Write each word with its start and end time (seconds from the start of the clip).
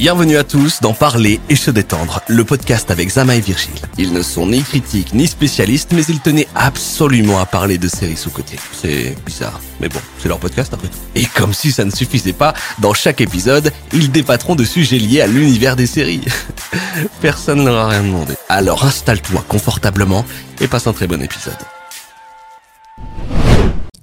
Bienvenue 0.00 0.38
à 0.38 0.44
tous 0.44 0.80
dans 0.80 0.94
Parler 0.94 1.40
et 1.50 1.56
se 1.56 1.70
détendre, 1.70 2.22
le 2.26 2.42
podcast 2.42 2.90
avec 2.90 3.10
Zama 3.10 3.36
et 3.36 3.40
Virgile. 3.42 3.74
Ils 3.98 4.14
ne 4.14 4.22
sont 4.22 4.46
ni 4.46 4.62
critiques 4.62 5.12
ni 5.12 5.26
spécialistes, 5.26 5.92
mais 5.92 6.02
ils 6.04 6.20
tenaient 6.20 6.48
absolument 6.54 7.38
à 7.38 7.44
parler 7.44 7.76
de 7.76 7.86
séries 7.86 8.16
sous-côté. 8.16 8.56
C'est 8.72 9.14
bizarre, 9.26 9.60
mais 9.78 9.90
bon, 9.90 10.00
c'est 10.18 10.28
leur 10.28 10.38
podcast 10.38 10.72
après 10.72 10.88
tout. 10.88 10.96
Et 11.14 11.26
comme 11.26 11.52
si 11.52 11.70
ça 11.70 11.84
ne 11.84 11.90
suffisait 11.90 12.32
pas, 12.32 12.54
dans 12.78 12.94
chaque 12.94 13.20
épisode, 13.20 13.74
ils 13.92 14.10
débattront 14.10 14.54
de 14.54 14.64
sujets 14.64 14.96
liés 14.96 15.20
à 15.20 15.26
l'univers 15.26 15.76
des 15.76 15.86
séries. 15.86 16.24
Personne 17.20 17.58
ne 17.58 17.66
leur 17.66 17.84
a 17.84 17.88
rien 17.88 18.02
demandé. 18.02 18.32
Alors 18.48 18.86
installe-toi 18.86 19.44
confortablement 19.48 20.24
et 20.62 20.66
passe 20.66 20.86
un 20.86 20.94
très 20.94 21.08
bon 21.08 21.22
épisode. 21.22 21.58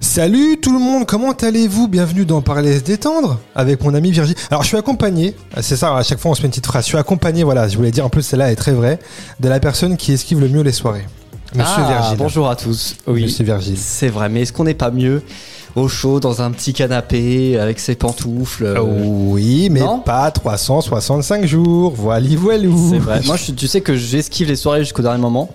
Salut 0.07 0.57
tout 0.61 0.71
le 0.71 0.79
monde, 0.79 1.05
comment 1.05 1.33
allez-vous? 1.33 1.89
Bienvenue 1.89 2.25
dans 2.25 2.41
Parler 2.41 2.71
et 2.71 2.79
se 2.79 2.83
détendre 2.83 3.39
avec 3.53 3.83
mon 3.83 3.93
ami 3.93 4.09
Virgile. 4.11 4.37
Alors 4.49 4.63
je 4.63 4.69
suis 4.69 4.77
accompagné, 4.77 5.35
c'est 5.59 5.75
ça, 5.75 5.97
à 5.97 6.01
chaque 6.01 6.17
fois 6.17 6.31
on 6.31 6.33
se 6.33 6.41
met 6.41 6.45
une 6.45 6.51
petite 6.51 6.65
phrase. 6.65 6.85
Je 6.85 6.87
suis 6.87 6.97
accompagné, 6.97 7.43
voilà, 7.43 7.67
je 7.67 7.75
voulais 7.75 7.91
dire 7.91 8.05
en 8.05 8.09
plus 8.09 8.21
celle-là 8.21 8.49
est 8.51 8.55
très 8.55 8.71
vraie, 8.71 8.99
de 9.41 9.49
la 9.49 9.59
personne 9.59 9.97
qui 9.97 10.13
esquive 10.13 10.39
le 10.39 10.47
mieux 10.47 10.61
les 10.61 10.71
soirées. 10.71 11.05
Monsieur 11.53 11.83
ah, 11.85 11.87
Virgile. 11.91 12.17
Bonjour 12.17 12.49
à 12.49 12.55
tous. 12.55 12.95
Oui, 13.05 13.23
Monsieur 13.23 13.43
Virgile. 13.43 13.77
c'est 13.77 14.07
vrai, 14.07 14.29
mais 14.29 14.43
est-ce 14.43 14.53
qu'on 14.53 14.63
n'est 14.63 14.73
pas 14.73 14.91
mieux 14.91 15.21
au 15.75 15.89
chaud 15.89 16.21
dans 16.21 16.41
un 16.41 16.51
petit 16.51 16.71
canapé 16.71 17.59
avec 17.59 17.77
ses 17.77 17.95
pantoufles? 17.95 18.65
Euh, 18.65 18.79
Oui, 18.81 19.67
mais 19.69 19.81
non? 19.81 19.99
pas 19.99 20.31
365 20.31 21.45
jours. 21.45 21.93
Voilà, 21.95 22.25
voilou. 22.37 22.91
C'est 22.91 22.99
vrai. 22.99 23.19
Moi, 23.25 23.35
je- 23.35 23.51
tu 23.51 23.67
sais 23.67 23.81
que 23.81 23.97
j'esquive 23.97 24.47
les 24.47 24.55
soirées 24.55 24.79
jusqu'au 24.79 25.03
dernier 25.03 25.21
moment. 25.21 25.49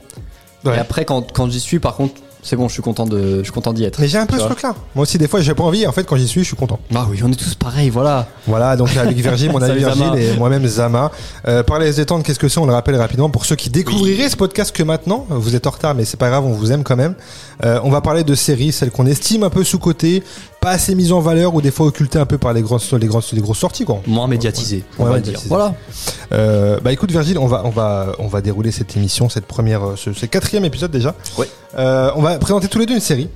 Ouais. 0.66 0.76
Et 0.76 0.78
après, 0.78 1.06
quand, 1.06 1.32
quand 1.32 1.50
j'y 1.50 1.58
suis, 1.58 1.78
par 1.78 1.96
contre, 1.96 2.14
c'est 2.44 2.56
bon, 2.56 2.66
je 2.66 2.72
suis 2.72 2.82
content 2.82 3.06
de, 3.06 3.38
je 3.38 3.44
suis 3.44 3.52
content 3.52 3.72
d'y 3.72 3.84
être. 3.84 4.00
Mais 4.00 4.08
j'ai 4.08 4.18
un 4.18 4.26
peu 4.26 4.36
ce 4.36 4.44
truc-là. 4.44 4.74
Moi 4.96 5.04
aussi, 5.04 5.16
des 5.16 5.28
fois, 5.28 5.40
j'ai 5.40 5.54
pas 5.54 5.62
envie. 5.62 5.86
En 5.86 5.92
fait, 5.92 6.02
quand 6.04 6.16
j'y 6.16 6.26
suis, 6.26 6.40
je 6.40 6.48
suis 6.48 6.56
content. 6.56 6.80
Bah 6.90 7.06
oui, 7.08 7.20
on 7.24 7.30
est 7.30 7.36
tous 7.36 7.54
pareils, 7.54 7.88
voilà. 7.88 8.26
Voilà, 8.48 8.76
donc 8.76 8.96
avec 8.96 9.16
Virgile, 9.22 9.52
mon 9.52 9.62
ami 9.62 9.78
Virgile 9.78 10.14
et 10.16 10.36
moi-même 10.36 10.66
Zama. 10.66 11.12
Euh, 11.46 11.62
parler 11.62 11.86
et 11.86 11.92
se 11.92 11.98
détendre, 11.98 12.24
qu'est-ce 12.24 12.40
que 12.40 12.48
c'est? 12.48 12.58
On 12.58 12.66
le 12.66 12.72
rappelle 12.72 12.96
rapidement 12.96 13.30
pour 13.30 13.46
ceux 13.46 13.54
qui 13.54 13.70
découvriraient 13.70 14.28
ce 14.28 14.36
podcast 14.36 14.74
que 14.74 14.82
maintenant. 14.82 15.24
Vous 15.30 15.54
êtes 15.54 15.68
en 15.68 15.70
retard, 15.70 15.94
mais 15.94 16.04
c'est 16.04 16.16
pas 16.16 16.30
grave, 16.30 16.44
on 16.44 16.52
vous 16.52 16.72
aime 16.72 16.82
quand 16.82 16.96
même. 16.96 17.14
Euh, 17.64 17.78
on 17.84 17.90
va 17.90 18.00
parler 18.00 18.24
de 18.24 18.34
séries, 18.34 18.72
celles 18.72 18.90
qu'on 18.90 19.06
estime 19.06 19.44
un 19.44 19.50
peu 19.50 19.62
sous-cotées, 19.62 20.24
pas 20.62 20.70
assez 20.70 20.94
mises 20.94 21.12
en 21.12 21.18
valeur 21.20 21.54
ou 21.56 21.60
des 21.60 21.72
fois 21.72 21.86
occultées 21.86 22.20
un 22.20 22.24
peu 22.24 22.38
par 22.38 22.52
les 22.52 22.62
grosses, 22.62 22.92
les 22.92 23.08
grosses, 23.08 23.32
les 23.32 23.40
grosses 23.40 23.58
sorties, 23.58 23.84
quoi. 23.84 24.00
Moins 24.06 24.28
médiatisé, 24.28 24.84
on 24.98 25.04
va 25.04 25.18
dire. 25.18 25.40
Voilà. 25.48 25.74
Euh, 26.30 26.78
bah 26.80 26.92
écoute 26.92 27.10
Virgile, 27.10 27.36
on 27.38 27.48
va 27.48 27.62
on 27.64 27.70
va 27.70 28.14
on 28.20 28.28
va 28.28 28.40
dérouler 28.40 28.70
cette 28.70 28.96
émission, 28.96 29.28
cette 29.28 29.44
première, 29.44 29.82
euh, 29.82 29.96
ce, 29.96 30.12
ce 30.12 30.24
quatrième 30.24 30.64
épisode 30.64 30.92
déjà. 30.92 31.14
Ouais. 31.36 31.48
Euh, 31.76 32.12
on 32.14 32.22
va 32.22 32.38
présenter 32.38 32.68
tous 32.68 32.78
les 32.78 32.86
deux 32.86 32.94
une 32.94 33.00
série. 33.00 33.28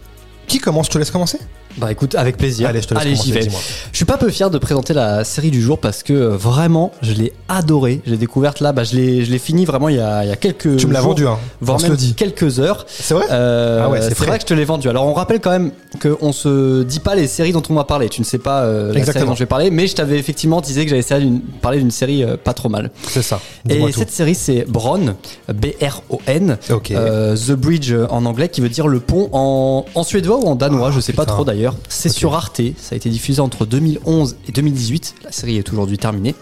Qui 0.47 0.59
commence 0.59 0.87
Je 0.87 0.91
te 0.93 0.99
laisse 0.99 1.11
commencer? 1.11 1.39
Bah 1.79 1.93
écoute, 1.93 2.15
avec 2.15 2.39
plaisir. 2.39 2.71
Allez, 2.71 2.81
je 2.81 2.89
te 2.89 2.95
laisse 2.95 3.03
j'y 3.23 3.33
commencer. 3.33 3.49
vais. 3.51 3.57
Je 3.93 3.97
suis 3.97 4.07
pas 4.07 4.17
peu 4.17 4.31
fier 4.31 4.49
de 4.49 4.57
présenter 4.57 4.95
la 4.95 5.25
série 5.25 5.51
du 5.51 5.61
jour 5.61 5.79
parce 5.79 6.03
que 6.03 6.15
euh, 6.15 6.29
vraiment, 6.31 6.91
je 7.03 7.13
l'ai 7.13 7.35
adorée. 7.51 8.01
Je 8.07 8.13
l'ai 8.13 8.17
découverte 8.17 8.61
là, 8.61 8.73
bah, 8.73 8.83
je 8.83 8.97
l'ai, 8.97 9.27
je 9.27 9.31
l'ai 9.31 9.39
fini 9.39 9.67
vraiment 9.67 9.91
il 9.91 9.97
y 9.97 10.01
a, 10.01 10.25
il 10.25 10.29
y 10.31 10.33
a 10.33 10.37
quelques. 10.37 10.77
Tu 10.79 10.87
me 10.87 10.95
l'as 10.95 11.01
jours, 11.01 11.11
vendu, 11.11 11.27
hein. 11.27 11.37
voire 11.61 11.77
on 11.77 11.79
se 11.79 11.85
même 11.85 11.93
le 11.93 11.99
dit. 11.99 12.15
quelques 12.15 12.61
heures. 12.61 12.87
C'est 12.89 13.13
vrai? 13.13 13.27
Euh, 13.31 13.83
Ah 13.85 13.91
ouais, 13.91 14.01
c'est 14.01 14.15
frais. 14.15 14.25
vrai 14.27 14.39
que 14.39 14.43
je 14.45 14.47
te 14.47 14.55
l'ai 14.55 14.65
vendu. 14.65 14.89
Alors 14.89 15.05
on 15.07 15.13
rappelle 15.13 15.39
quand 15.41 15.51
même 15.51 15.71
qu'on 16.01 16.33
se 16.33 16.83
dit 16.83 17.01
pas 17.01 17.15
les 17.15 17.27
séries 17.27 17.53
dont 17.53 17.63
on 17.69 17.75
va 17.75 17.85
parler. 17.85 18.09
Tu 18.09 18.23
ne 18.23 18.27
sais 18.27 18.39
pas 18.39 18.63
euh, 18.63 18.87
la 18.87 18.93
série 18.93 18.99
Exactement. 19.01 19.27
dont 19.27 19.35
je 19.35 19.41
vais 19.41 19.47
parler, 19.47 19.71
mais 19.71 19.87
je 19.87 19.97
t'avais 19.97 20.19
effectivement 20.19 20.63
disé 20.63 20.85
que 20.85 20.89
j'allais 20.89 21.01
essayer 21.01 21.21
d'une- 21.21 21.41
parler 21.43 21.77
d'une 21.79 21.91
série 21.91 22.25
euh, 22.25 22.39
pas 22.43 22.55
trop 22.55 22.71
mal. 22.71 22.91
C'est 23.07 23.21
ça. 23.21 23.39
Dis-moi 23.67 23.91
Et 23.91 23.93
tout. 23.93 23.99
cette 23.99 24.13
série 24.13 24.35
c'est 24.35 24.65
Bron, 24.67 25.15
B-R-O-N, 25.53 26.57
Ok. 26.71 26.91
euh, 26.93 27.37
The 27.37 27.53
Bridge 27.53 27.93
en 28.09 28.25
anglais, 28.25 28.49
qui 28.49 28.61
veut 28.63 28.69
dire 28.71 28.89
le 28.89 29.01
pont 29.01 29.29
en, 29.33 29.85
en 29.95 30.03
suédois 30.05 30.36
ou 30.39 30.47
en 30.47 30.55
danois, 30.55 30.89
Ah, 30.89 30.91
je 30.93 31.01
sais 31.01 31.13
pas 31.13 31.27
trop 31.27 31.45
d'ailleurs. 31.45 31.75
C'est 31.89 32.09
sur 32.09 32.35
Arte, 32.35 32.61
ça 32.79 32.95
a 32.95 32.97
été 32.97 33.11
diffusé 33.11 33.41
entre 33.41 33.67
2011 33.67 34.37
et 34.49 34.53
2018. 34.53 35.15
La 35.25 35.33
série 35.33 35.57
est 35.57 35.73
aujourd'hui 35.73 35.99
terminée. 35.99 36.35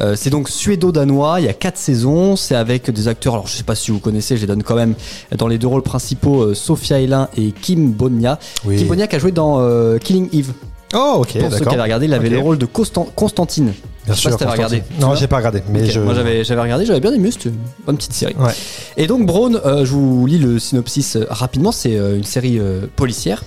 Euh, 0.00 0.14
c'est 0.16 0.30
donc 0.30 0.48
suédo-danois, 0.48 1.40
il 1.40 1.46
y 1.46 1.48
a 1.48 1.54
quatre 1.54 1.78
saisons, 1.78 2.36
c'est 2.36 2.54
avec 2.54 2.90
des 2.90 3.08
acteurs, 3.08 3.34
alors 3.34 3.46
je 3.46 3.56
sais 3.56 3.62
pas 3.62 3.74
si 3.74 3.90
vous 3.90 3.98
connaissez, 3.98 4.36
je 4.36 4.42
les 4.42 4.46
donne 4.46 4.62
quand 4.62 4.74
même 4.74 4.94
dans 5.36 5.48
les 5.48 5.58
deux 5.58 5.66
rôles 5.68 5.82
principaux, 5.82 6.42
euh, 6.42 6.54
Sophia 6.54 7.00
Hélin 7.00 7.28
et 7.36 7.52
Kim 7.52 7.92
Bonia. 7.92 8.38
Oui. 8.64 8.76
Kim 8.76 8.88
Bonia 8.88 9.06
qui 9.06 9.16
a 9.16 9.18
joué 9.18 9.32
dans 9.32 9.60
euh, 9.60 9.98
Killing 9.98 10.28
Eve. 10.32 10.52
Oh 10.94 11.16
ok, 11.20 11.38
Pour 11.38 11.52
ceux 11.52 11.64
qui 11.64 11.68
avaient 11.74 11.82
regardé, 11.82 12.06
il 12.06 12.14
avait 12.14 12.28
le 12.28 12.38
rôle 12.38 12.58
de 12.58 12.66
Constan- 12.66 13.08
Constantine. 13.14 13.72
Bien 14.06 14.14
Je 14.14 14.20
sais 14.20 14.30
pas 14.30 14.38
si 14.38 14.44
regardé. 14.44 14.82
Non, 15.00 15.14
j'ai 15.16 15.26
pas 15.26 15.38
regardé, 15.38 15.62
mais 15.68 15.86
je. 15.86 15.98
Moi 16.00 16.14
j'avais 16.14 16.60
regardé, 16.62 16.86
j'avais 16.86 17.00
bien 17.00 17.12
aimé, 17.12 17.30
c'était 17.32 17.48
une 17.48 17.56
bonne 17.84 17.96
petite 17.96 18.12
série. 18.12 18.36
Ouais. 18.38 18.52
Et 18.96 19.06
donc 19.08 19.26
Braun, 19.26 19.56
euh, 19.64 19.84
je 19.84 19.92
vous 19.92 20.24
lis 20.26 20.38
le 20.38 20.58
synopsis 20.60 21.16
euh, 21.16 21.26
rapidement, 21.28 21.72
c'est 21.72 21.96
euh, 21.96 22.16
une 22.16 22.24
série 22.24 22.58
euh, 22.60 22.86
policière. 22.94 23.42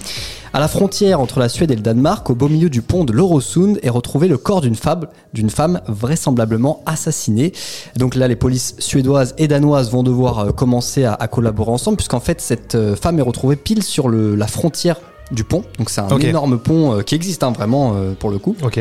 À 0.52 0.60
la 0.60 0.68
frontière 0.68 1.22
entre 1.22 1.40
la 1.40 1.48
Suède 1.48 1.70
et 1.72 1.76
le 1.76 1.82
Danemark, 1.82 2.28
au 2.30 2.36
beau 2.36 2.50
milieu 2.50 2.70
du 2.70 2.82
pont 2.82 3.06
de 3.06 3.14
l'Orosund, 3.14 3.80
est 3.84 3.90
retrouvé 3.90 4.28
le 4.28 4.38
corps 4.38 4.62
d'une 4.62 4.76
femme, 4.76 5.06
d'une 5.34 5.52
femme 5.52 5.80
vraisemblablement 5.88 6.82
assassinée. 6.88 7.54
Donc 7.98 8.16
là, 8.16 8.28
les 8.28 8.36
polices 8.36 8.76
suédoises 8.80 9.36
et 9.38 9.48
danoises 9.48 9.92
vont 9.92 10.02
devoir 10.04 10.54
commencer 10.56 11.04
à, 11.06 11.14
à 11.14 11.28
collaborer 11.28 11.70
ensemble, 11.72 11.98
puisqu'en 11.98 12.20
fait, 12.20 12.42
cette 12.42 12.76
femme 12.96 13.20
est 13.20 13.24
retrouvée 13.24 13.58
pile 13.58 13.84
sur 13.84 14.10
le, 14.10 14.34
la 14.36 14.48
frontière 14.48 14.98
du 15.32 15.44
pont. 15.44 15.64
Donc 15.78 15.90
c'est 15.90 16.02
un 16.02 16.18
énorme 16.20 16.60
pont 16.60 16.94
euh, 16.94 17.02
qui 17.02 17.16
existe 17.16 17.44
hein, 17.44 17.52
vraiment 17.52 17.94
euh, 17.96 18.14
pour 18.14 18.30
le 18.30 18.38
coup. 18.40 18.56
Ok. 18.64 18.80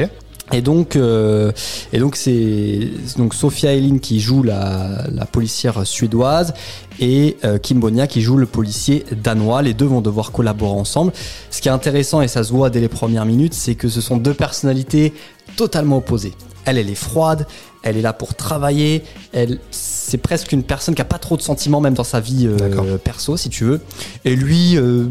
Et 0.51 0.63
donc, 0.63 0.97
euh, 0.97 1.53
et 1.93 1.99
donc 1.99 2.17
c'est 2.17 2.89
donc 3.19 3.35
Sophia 3.35 3.75
Elin 3.75 3.99
qui 3.99 4.19
joue 4.19 4.43
la, 4.43 5.05
la 5.13 5.27
policière 5.27 5.87
suédoise 5.87 6.55
et 7.01 7.37
euh, 7.45 7.59
Kim 7.59 7.81
Bonia 7.81 8.07
qui 8.07 8.21
joue 8.21 8.37
le 8.37 8.47
policier 8.47 9.05
danois. 9.23 9.63
Les 9.63 9.75
deux 9.75 9.87
vont 9.87 10.01
devoir 10.01 10.33
collaborer 10.33 10.79
ensemble. 10.79 11.13
Ce 11.51 11.61
qui 11.61 11.69
est 11.69 11.73
intéressant 11.73 12.21
et 12.23 12.29
ça 12.29 12.45
se 12.45 12.53
voit 12.53 12.71
dès 12.71 12.81
les 12.81 12.89
premières 12.89 13.27
minutes, 13.27 13.55
c'est 13.55 13.75
que 13.75 13.89
ce 13.89 14.01
sont 14.01 14.17
deux 14.17 14.35
personnalités 14.35 15.13
totalement 15.57 15.99
opposées. 15.99 16.35
Elle, 16.65 16.77
elle 16.77 16.91
est 16.91 16.95
froide, 16.95 17.47
elle 17.83 17.97
est 17.97 18.03
là 18.03 18.13
pour 18.13 18.35
travailler. 18.35 19.03
Elle, 19.33 19.59
c'est 19.71 20.19
presque 20.19 20.53
une 20.53 20.63
personne 20.63 20.95
qui 20.95 21.03
a 21.03 21.07
pas 21.07 21.19
trop 21.19 21.37
de 21.37 21.43
sentiments 21.43 21.81
même 21.81 21.95
dans 21.95 22.05
sa 22.05 22.21
vie 22.21 22.47
euh, 22.47 22.99
perso, 22.99 23.37
si 23.37 23.49
tu 23.49 23.65
veux. 23.65 23.81
Et 24.25 24.37
lui, 24.37 24.77
euh, 24.77 25.07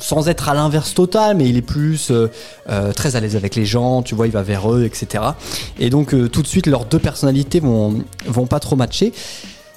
sans 0.00 0.28
être 0.28 0.48
à 0.48 0.54
l'inverse 0.54 0.94
total, 0.94 1.36
mais 1.36 1.48
il 1.48 1.56
est 1.56 1.62
plus 1.62 2.10
euh, 2.10 2.28
très 2.92 3.16
à 3.16 3.20
l'aise 3.20 3.36
avec 3.36 3.54
les 3.54 3.66
gens, 3.66 4.02
tu 4.02 4.14
vois, 4.14 4.26
il 4.26 4.32
va 4.32 4.42
vers 4.42 4.72
eux, 4.72 4.84
etc. 4.84 5.24
Et 5.78 5.90
donc 5.90 6.14
tout 6.30 6.42
de 6.42 6.46
suite, 6.46 6.66
leurs 6.66 6.84
deux 6.84 6.98
personnalités 6.98 7.60
vont, 7.60 8.02
vont 8.26 8.46
pas 8.46 8.60
trop 8.60 8.76
matcher. 8.76 9.12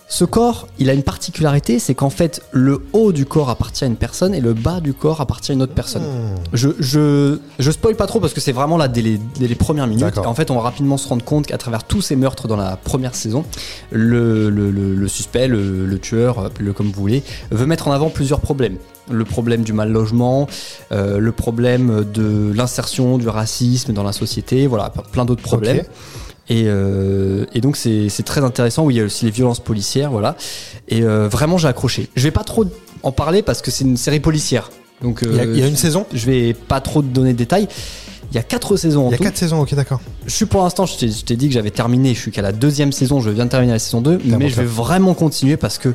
Ce 0.09 0.23
corps, 0.23 0.69
il 0.79 0.89
a 0.89 0.93
une 0.93 1.03
particularité, 1.03 1.79
c'est 1.79 1.93
qu'en 1.93 2.09
fait, 2.09 2.41
le 2.51 2.81
haut 2.93 3.11
du 3.11 3.25
corps 3.25 3.49
appartient 3.49 3.83
à 3.83 3.87
une 3.87 3.97
personne 3.97 4.33
et 4.33 4.39
le 4.39 4.53
bas 4.53 4.79
du 4.79 4.93
corps 4.93 5.19
appartient 5.19 5.51
à 5.51 5.55
une 5.55 5.61
autre 5.61 5.73
personne. 5.73 6.01
Hmm. 6.03 6.35
Je, 6.53 6.69
je, 6.79 7.39
je 7.59 7.71
spoil 7.71 7.95
pas 7.95 8.07
trop 8.07 8.21
parce 8.21 8.33
que 8.33 8.39
c'est 8.39 8.53
vraiment 8.53 8.77
là 8.77 8.87
dès 8.87 9.01
les, 9.01 9.19
dès 9.37 9.49
les 9.49 9.55
premières 9.55 9.85
minutes. 9.85 10.17
En 10.29 10.33
fait, 10.33 10.49
on 10.49 10.55
va 10.55 10.61
rapidement 10.61 10.95
se 10.95 11.09
rendre 11.09 11.25
compte 11.25 11.45
qu'à 11.45 11.57
travers 11.57 11.83
tous 11.83 12.01
ces 12.01 12.15
meurtres 12.15 12.47
dans 12.47 12.55
la 12.55 12.77
première 12.77 13.15
saison, 13.15 13.43
le, 13.91 14.49
le, 14.49 14.71
le- 14.71 14.95
le 14.95 15.07
suspect, 15.09 15.49
le, 15.49 15.85
le 15.85 15.99
tueur, 15.99 16.39
appelez-le 16.39 16.71
comme 16.71 16.87
vous 16.87 17.01
voulez, 17.01 17.21
veut 17.51 17.65
mettre 17.65 17.89
en 17.89 17.91
avant 17.91 18.09
plusieurs 18.09 18.39
problèmes. 18.39 18.77
Le 19.11 19.25
problème 19.25 19.63
du 19.63 19.73
mal 19.73 19.91
logement, 19.91 20.47
euh, 20.93 21.17
le 21.19 21.31
problème 21.33 22.05
de 22.13 22.53
l'insertion, 22.55 23.17
du 23.17 23.27
racisme 23.27 23.91
dans 23.91 24.03
la 24.03 24.13
société, 24.13 24.67
voilà, 24.67 24.89
plein 25.11 25.25
d'autres 25.25 25.43
problèmes. 25.43 25.83
Et, 26.49 26.63
euh, 26.67 27.45
et 27.53 27.61
donc 27.61 27.75
c'est 27.75 28.09
très 28.25 28.41
intéressant 28.43 28.85
où 28.85 28.91
il 28.91 28.97
y 28.97 29.01
a 29.01 29.03
aussi 29.03 29.25
les 29.25 29.31
violences 29.31 29.59
policières, 29.59 30.11
voilà. 30.11 30.35
Et 30.87 31.03
euh, 31.03 31.27
vraiment 31.27 31.57
j'ai 31.57 31.67
accroché. 31.67 32.09
Je 32.15 32.23
vais 32.23 32.31
pas 32.31 32.43
trop 32.43 32.65
en 33.03 33.11
parler 33.11 33.41
parce 33.41 33.61
que 33.61 33.69
c'est 33.71 33.83
une 33.83 33.97
série 33.97 34.19
policière. 34.19 34.69
Donc 35.01 35.19
Il 35.23 35.35
y, 35.35 35.39
a, 35.39 35.43
euh, 35.43 35.53
il 35.53 35.59
y 35.59 35.63
a 35.63 35.67
une 35.67 35.75
saison? 35.75 36.05
je 36.13 36.25
vais 36.25 36.53
pas 36.53 36.79
trop 36.81 37.01
te 37.01 37.07
donner 37.07 37.33
de 37.33 37.37
détails. 37.37 37.67
Il 38.31 38.35
y 38.35 38.39
a 38.39 38.43
quatre 38.43 38.75
saisons 38.75 39.05
en 39.05 39.09
Il 39.09 39.11
y 39.11 39.15
a 39.15 39.17
tout. 39.17 39.23
quatre 39.23 39.37
saisons, 39.37 39.61
ok, 39.61 39.73
d'accord. 39.75 40.01
Je 40.25 40.33
suis 40.33 40.45
pour 40.45 40.61
l'instant, 40.63 40.85
je 40.85 40.97
t'ai 40.97 41.35
dit 41.35 41.47
que 41.47 41.53
j'avais 41.53 41.71
terminé, 41.71 42.13
je 42.13 42.19
suis 42.19 42.31
qu'à 42.31 42.41
la 42.41 42.51
deuxième 42.51 42.91
saison, 42.91 43.21
je 43.21 43.29
viens 43.29 43.45
de 43.45 43.49
terminer 43.49 43.71
la 43.73 43.79
saison 43.79 44.01
2, 44.01 44.17
bon 44.17 44.37
mais 44.37 44.49
je 44.49 44.55
vais 44.55 44.65
vraiment 44.65 45.13
continuer 45.13 45.55
parce 45.55 45.77
que 45.77 45.93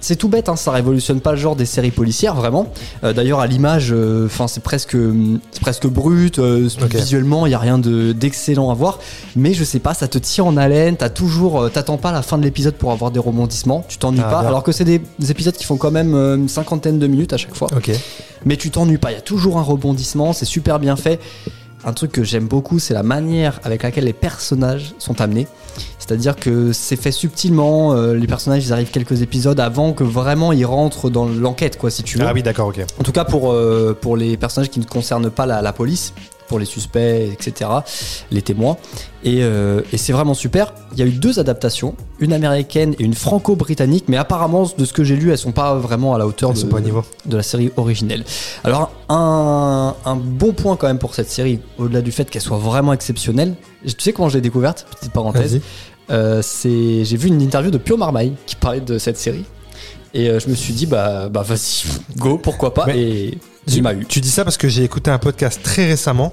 c'est 0.00 0.16
tout 0.16 0.28
bête, 0.28 0.48
hein, 0.48 0.56
ça 0.56 0.70
révolutionne 0.70 1.20
pas 1.20 1.32
le 1.32 1.36
genre 1.38 1.56
des 1.56 1.66
séries 1.66 1.90
policières, 1.90 2.34
vraiment. 2.34 2.72
Euh, 3.02 3.12
D'ailleurs, 3.12 3.40
à 3.40 3.46
l'image, 3.46 3.88
euh, 3.92 4.28
c'est 4.46 4.62
presque, 4.62 4.96
c'est 5.50 5.60
presque 5.60 5.86
brut, 5.86 6.38
euh, 6.38 6.68
visuellement, 6.90 7.46
il 7.46 7.50
y 7.50 7.54
a 7.54 7.58
rien 7.58 7.78
de- 7.78 8.12
d'excellent 8.12 8.70
à 8.70 8.74
voir, 8.74 8.98
mais 9.34 9.52
je 9.52 9.64
sais 9.64 9.80
pas, 9.80 9.94
ça 9.94 10.06
te 10.08 10.18
tire 10.18 10.46
en 10.46 10.56
haleine, 10.56 10.96
t'as 10.96 11.08
toujours, 11.08 11.60
euh, 11.62 11.68
t'attends 11.68 11.96
pas 11.96 12.12
la 12.12 12.22
fin 12.22 12.38
de 12.38 12.44
l'épisode 12.44 12.74
pour 12.74 12.92
avoir 12.92 13.10
des 13.10 13.18
rebondissements, 13.20 13.84
tu 13.88 13.98
t'ennuies 13.98 14.20
Ah, 14.24 14.30
pas, 14.30 14.40
bien. 14.40 14.48
alors 14.48 14.62
que 14.62 14.72
c'est 14.72 14.84
des, 14.84 15.00
des 15.18 15.30
épisodes 15.30 15.54
qui 15.54 15.64
font 15.64 15.76
quand 15.76 15.90
même 15.90 16.14
euh, 16.14 16.36
une 16.36 16.48
cinquantaine 16.48 16.98
de 16.98 17.06
minutes 17.06 17.32
à 17.32 17.36
chaque 17.36 17.54
fois 17.56 17.68
mais 18.44 18.56
tu 18.56 18.70
t'ennuies 18.70 18.98
pas. 18.98 19.10
Il 19.10 19.14
y 19.14 19.18
a 19.18 19.22
toujours 19.22 19.58
un 19.58 19.62
rebondissement, 19.62 20.32
c'est 20.32 20.44
super 20.44 20.78
bien 20.78 20.94
fait. 20.94 21.18
Un 21.86 21.92
truc 21.92 22.10
que 22.10 22.24
j'aime 22.24 22.48
beaucoup, 22.48 22.80
c'est 22.80 22.94
la 22.94 23.04
manière 23.04 23.60
avec 23.62 23.84
laquelle 23.84 24.04
les 24.04 24.12
personnages 24.12 24.94
sont 24.98 25.20
amenés. 25.20 25.46
C'est-à-dire 26.00 26.34
que 26.34 26.72
c'est 26.72 26.96
fait 26.96 27.12
subtilement. 27.12 27.94
euh, 27.94 28.14
les 28.14 28.26
personnages, 28.26 28.66
ils 28.66 28.72
arrivent 28.72 28.90
quelques 28.90 29.22
épisodes 29.22 29.58
avant 29.60 29.92
que 29.92 30.02
vraiment 30.02 30.50
ils 30.52 30.66
rentrent 30.66 31.10
dans 31.10 31.26
l'enquête, 31.26 31.78
quoi, 31.78 31.90
si 31.90 32.02
tu 32.02 32.18
veux. 32.18 32.24
Ah 32.26 32.32
oui, 32.34 32.42
d'accord, 32.42 32.68
ok. 32.68 32.80
En 32.98 33.04
tout 33.04 33.12
cas, 33.12 33.24
pour, 33.24 33.52
euh, 33.52 33.96
pour 33.98 34.16
les 34.16 34.36
personnages 34.36 34.68
qui 34.70 34.80
ne 34.80 34.84
concernent 34.84 35.30
pas 35.30 35.46
la, 35.46 35.62
la 35.62 35.72
police, 35.72 36.12
pour 36.48 36.58
les 36.58 36.64
suspects, 36.64 37.30
etc., 37.32 37.70
les 38.30 38.42
témoins. 38.42 38.76
Et, 39.24 39.38
euh, 39.42 39.80
et 39.92 39.96
c'est 39.96 40.12
vraiment 40.12 40.34
super. 40.34 40.72
Il 40.92 40.98
y 40.98 41.02
a 41.02 41.06
eu 41.06 41.10
deux 41.10 41.38
adaptations, 41.38 41.94
une 42.20 42.32
américaine 42.32 42.94
et 42.98 43.02
une 43.02 43.14
franco-britannique, 43.14 44.04
mais 44.08 44.16
apparemment, 44.16 44.70
de 44.76 44.84
ce 44.84 44.92
que 44.92 45.04
j'ai 45.04 45.16
lu, 45.16 45.30
elles 45.30 45.38
sont 45.38 45.52
pas 45.52 45.74
vraiment 45.74 46.14
à 46.14 46.18
la 46.18 46.26
hauteur 46.26 46.52
de, 46.52 46.62
pas 46.64 46.80
niveau. 46.80 47.04
de 47.24 47.36
la 47.36 47.42
série 47.42 47.70
originelle. 47.76 48.24
Alors, 48.64 48.92
un, 49.08 49.94
un 50.04 50.16
bon 50.16 50.52
point 50.52 50.76
quand 50.76 50.86
même 50.86 50.98
pour 50.98 51.14
cette 51.14 51.30
série, 51.30 51.60
au-delà 51.78 52.02
du 52.02 52.12
fait 52.12 52.30
qu'elle 52.30 52.42
soit 52.42 52.58
vraiment 52.58 52.92
exceptionnelle, 52.92 53.54
tu 53.84 53.94
sais 53.98 54.12
comment 54.12 54.28
je 54.28 54.34
l'ai 54.34 54.42
découverte 54.42 54.86
Petite 54.98 55.12
parenthèse. 55.12 55.60
Euh, 56.10 56.40
j'ai 56.64 57.16
vu 57.16 57.28
une 57.28 57.42
interview 57.42 57.70
de 57.70 57.78
Pio 57.78 57.96
Marmaille 57.96 58.34
qui 58.46 58.54
parlait 58.56 58.80
de 58.80 58.98
cette 58.98 59.16
série 59.16 59.44
et 60.14 60.28
euh, 60.30 60.38
je 60.40 60.48
me 60.48 60.54
suis 60.54 60.72
dit 60.72 60.86
bah 60.86 61.28
bah 61.30 61.42
vas-y 61.42 61.84
go 62.18 62.38
pourquoi 62.38 62.72
pas 62.74 62.86
Mais 62.86 62.98
et 63.00 63.38
Tu, 63.66 63.76
il 63.76 63.82
m'a 63.82 63.92
eu 63.94 64.04
tu 64.06 64.20
dis 64.20 64.30
ça 64.30 64.44
parce 64.44 64.56
que 64.56 64.68
j'ai 64.68 64.84
écouté 64.84 65.10
un 65.10 65.18
podcast 65.18 65.60
très 65.62 65.86
récemment 65.86 66.32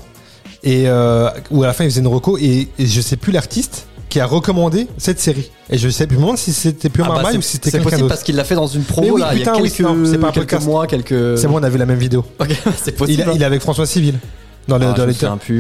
et 0.64 0.84
euh, 0.88 1.30
où 1.52 1.64
à 1.64 1.68
la 1.68 1.74
fin 1.74 1.84
il 1.84 1.90
faisait 1.90 2.02
une 2.02 2.08
reco 2.08 2.38
et, 2.38 2.68
et 2.80 2.86
je 2.86 3.02
sais 3.02 3.18
plus 3.18 3.32
l'artiste 3.32 3.88
qui 4.10 4.20
a 4.20 4.28
recommandé 4.28 4.88
cette 5.00 5.20
série. 5.20 5.50
Et 5.72 5.78
je 5.80 5.90
sais 5.90 6.06
plus, 6.06 6.18
demande 6.18 6.38
si 6.38 6.54
c'était 6.54 6.90
Pure 6.90 7.08
Ah 7.10 7.24
bah, 7.24 7.30
c'est- 7.32 7.38
ou 7.38 7.42
si 7.42 7.54
c'était 7.54 7.72
c'est 7.72 7.78
quelqu'un 7.78 7.84
possible 7.86 8.02
d'autre. 8.02 8.14
parce 8.14 8.24
qu'il 8.24 8.36
l'a 8.36 8.44
fait 8.44 8.54
dans 8.54 8.68
une 8.68 8.84
promo 8.84 9.14
oui, 9.16 9.20
là 9.22 9.34
il 9.34 9.40
y 9.42 9.44
a 9.44 9.56
oui, 9.58 9.72
quelques, 9.72 9.80
non, 9.80 10.06
c'est 10.06 10.20
pas 10.20 10.28
un 10.28 10.32
quelques 10.32 10.62
mois 10.62 10.86
quelques 10.86 11.38
C'est 11.40 11.48
bon, 11.48 11.60
on 11.60 11.64
a 11.64 11.70
vu 11.70 11.80
la 11.80 11.88
même 11.88 11.98
vidéo. 11.98 12.24
Ok, 12.40 12.50
c'est 12.84 12.92
Il, 12.92 12.94
possible 12.94 13.32
il 13.34 13.42
est 13.42 13.46
avec 13.46 13.62
François 13.62 13.88
Civil. 13.88 14.20
Dans 14.68 14.78
le, 14.78 14.86
Ah, 14.88 14.94
dans 14.94 15.06
les 15.06 15.14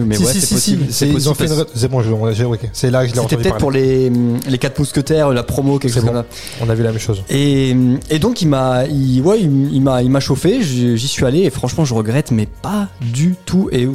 mais 0.06 0.16
si, 0.16 0.24
ouais 0.24 0.32
si, 0.32 0.40
c'est 0.40 0.46
si, 0.48 0.54
possible 0.54 0.86
si, 0.88 0.94
c'est 0.94 1.06
c'est- 1.08 1.12
ils 1.12 1.30
ont 1.30 1.34
possible 1.34 1.56
fait 1.58 1.62
une. 1.62 1.68
C'est 1.76 1.88
bon, 1.90 2.02
je- 2.02 2.34
j'ai- 2.34 2.46
ok. 2.46 2.70
c'est 2.72 2.90
là 2.90 3.04
que 3.04 3.10
je 3.10 3.16
l'ai 3.16 3.22
c'était 3.22 3.36
peut-être 3.38 3.58
pour 3.58 3.72
les 3.72 4.10
les 4.48 4.58
quatre 4.58 4.80
mousquetaires 4.80 5.30
la 5.32 5.44
promo 5.44 5.78
quelque 5.78 5.92
C'est 5.94 6.00
chose 6.00 6.06
bon. 6.10 6.14
comme 6.14 6.24
ça 6.24 6.64
On 6.66 6.70
a 6.70 6.76
vu 6.76 6.84
la 6.84 6.92
même 6.92 7.00
chose. 7.00 7.22
Et, 7.30 7.76
et 8.10 8.20
donc 8.20 8.42
il 8.42 8.48
m'a, 8.48 8.86
il, 8.86 9.22
ouais, 9.22 9.42
il, 9.42 9.74
il 9.74 9.82
m'a, 9.82 10.02
il 10.04 10.10
m'a 10.10 10.20
chauffé. 10.22 10.62
J'y 10.64 11.08
suis 11.08 11.26
allé 11.26 11.40
et 11.42 11.50
franchement 11.50 11.84
je 11.86 11.94
regrette, 11.94 12.32
mais 12.32 12.46
pas 12.46 12.88
du 13.02 13.36
tout. 13.46 13.68
Et 13.74 13.90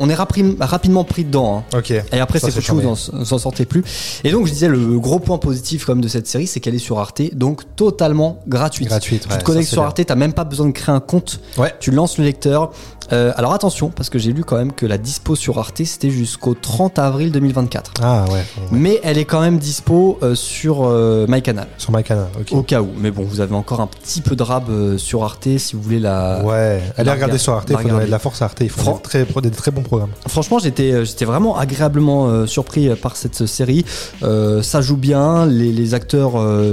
on 0.00 0.08
est 0.08 0.14
rapri- 0.14 0.56
rapidement 0.58 1.04
pris 1.04 1.24
dedans. 1.24 1.64
hein. 1.72 1.78
Ok. 1.78 1.90
Et 1.90 2.02
après 2.20 2.38
Ça, 2.38 2.50
c'est 2.50 2.60
foutu, 2.62 2.86
on 2.86 2.94
s'en 2.96 3.38
sortait 3.38 3.66
plus. 3.66 3.84
Et 4.24 4.30
donc 4.32 4.46
je 4.46 4.52
disais 4.52 4.68
le 4.68 4.98
gros 4.98 5.18
point 5.18 5.38
positif 5.38 5.84
comme 5.84 6.00
de 6.00 6.08
cette 6.08 6.26
série, 6.26 6.46
c'est 6.46 6.60
qu'elle 6.60 6.74
est 6.74 6.78
sur 6.78 6.98
Arte, 6.98 7.20
donc 7.34 7.62
totalement 7.76 8.40
gratuite. 8.48 8.88
Gratuite. 8.88 9.24
Tu 9.26 9.28
ouais, 9.32 9.38
te 9.38 9.44
connectes 9.44 9.68
sur. 9.68 9.82
Arte, 9.82 10.00
t'as 10.06 10.14
même 10.14 10.32
pas 10.32 10.44
besoin 10.44 10.66
de 10.66 10.72
créer 10.72 10.94
un 10.94 11.00
compte. 11.00 11.40
Ouais. 11.58 11.74
Tu 11.80 11.90
lances 11.90 12.16
le 12.18 12.24
lecteur. 12.24 12.72
Euh, 13.12 13.32
alors 13.36 13.52
attention, 13.52 13.90
parce 13.90 14.08
que 14.10 14.18
j'ai 14.18 14.32
lu 14.32 14.44
quand 14.44 14.56
même 14.56 14.72
que 14.72 14.86
la 14.86 14.98
dispo 14.98 15.36
sur 15.36 15.58
Arte 15.58 15.82
c'était 15.84 16.10
jusqu'au 16.10 16.54
30 16.54 16.98
avril 16.98 17.30
2024. 17.32 17.92
Ah 18.02 18.24
ouais. 18.28 18.32
ouais. 18.32 18.42
Mais 18.70 19.00
elle 19.02 19.18
est 19.18 19.24
quand 19.24 19.40
même 19.40 19.58
dispo 19.58 20.18
euh, 20.22 20.34
sur 20.34 20.84
euh, 20.84 21.26
MyCanal. 21.28 21.66
Sur 21.78 21.92
MyCanal. 21.92 22.28
Ok. 22.40 22.48
Au 22.52 22.62
cas 22.62 22.80
où. 22.80 22.88
Mais 22.98 23.10
bon, 23.10 23.24
vous 23.24 23.40
avez 23.40 23.54
encore 23.54 23.80
un 23.80 23.86
petit 23.86 24.20
peu 24.20 24.36
de 24.36 24.42
rab 24.42 24.70
euh, 24.70 24.96
sur 24.98 25.24
Arte 25.24 25.48
si 25.58 25.76
vous 25.76 25.82
voulez 25.82 25.98
la. 26.00 26.42
Ouais, 26.44 26.82
allez 26.96 27.06
la 27.06 27.12
regarder 27.14 27.38
sur 27.38 27.52
Arte, 27.54 27.68
il 27.70 27.72
La 27.74 27.78
faut 27.80 27.88
donner 27.88 28.06
de 28.06 28.10
la 28.10 28.18
force 28.18 28.40
à 28.42 28.46
Arte, 28.46 28.66
font 28.68 28.82
Fran- 28.82 28.94
des 28.96 29.02
très, 29.02 29.24
pro- 29.24 29.40
des 29.40 29.50
très 29.50 29.70
bons 29.70 29.82
programmes. 29.82 30.10
Franchement, 30.28 30.58
j'étais 30.58 31.04
j'étais 31.04 31.24
vraiment 31.24 31.56
agréablement 31.58 32.46
surpris 32.46 32.88
par 32.96 33.16
cette 33.16 33.46
série. 33.46 33.84
Ça 34.22 34.80
joue 34.80 34.96
bien, 34.96 35.46
les, 35.46 35.72
les 35.72 35.94
acteurs 35.94 36.32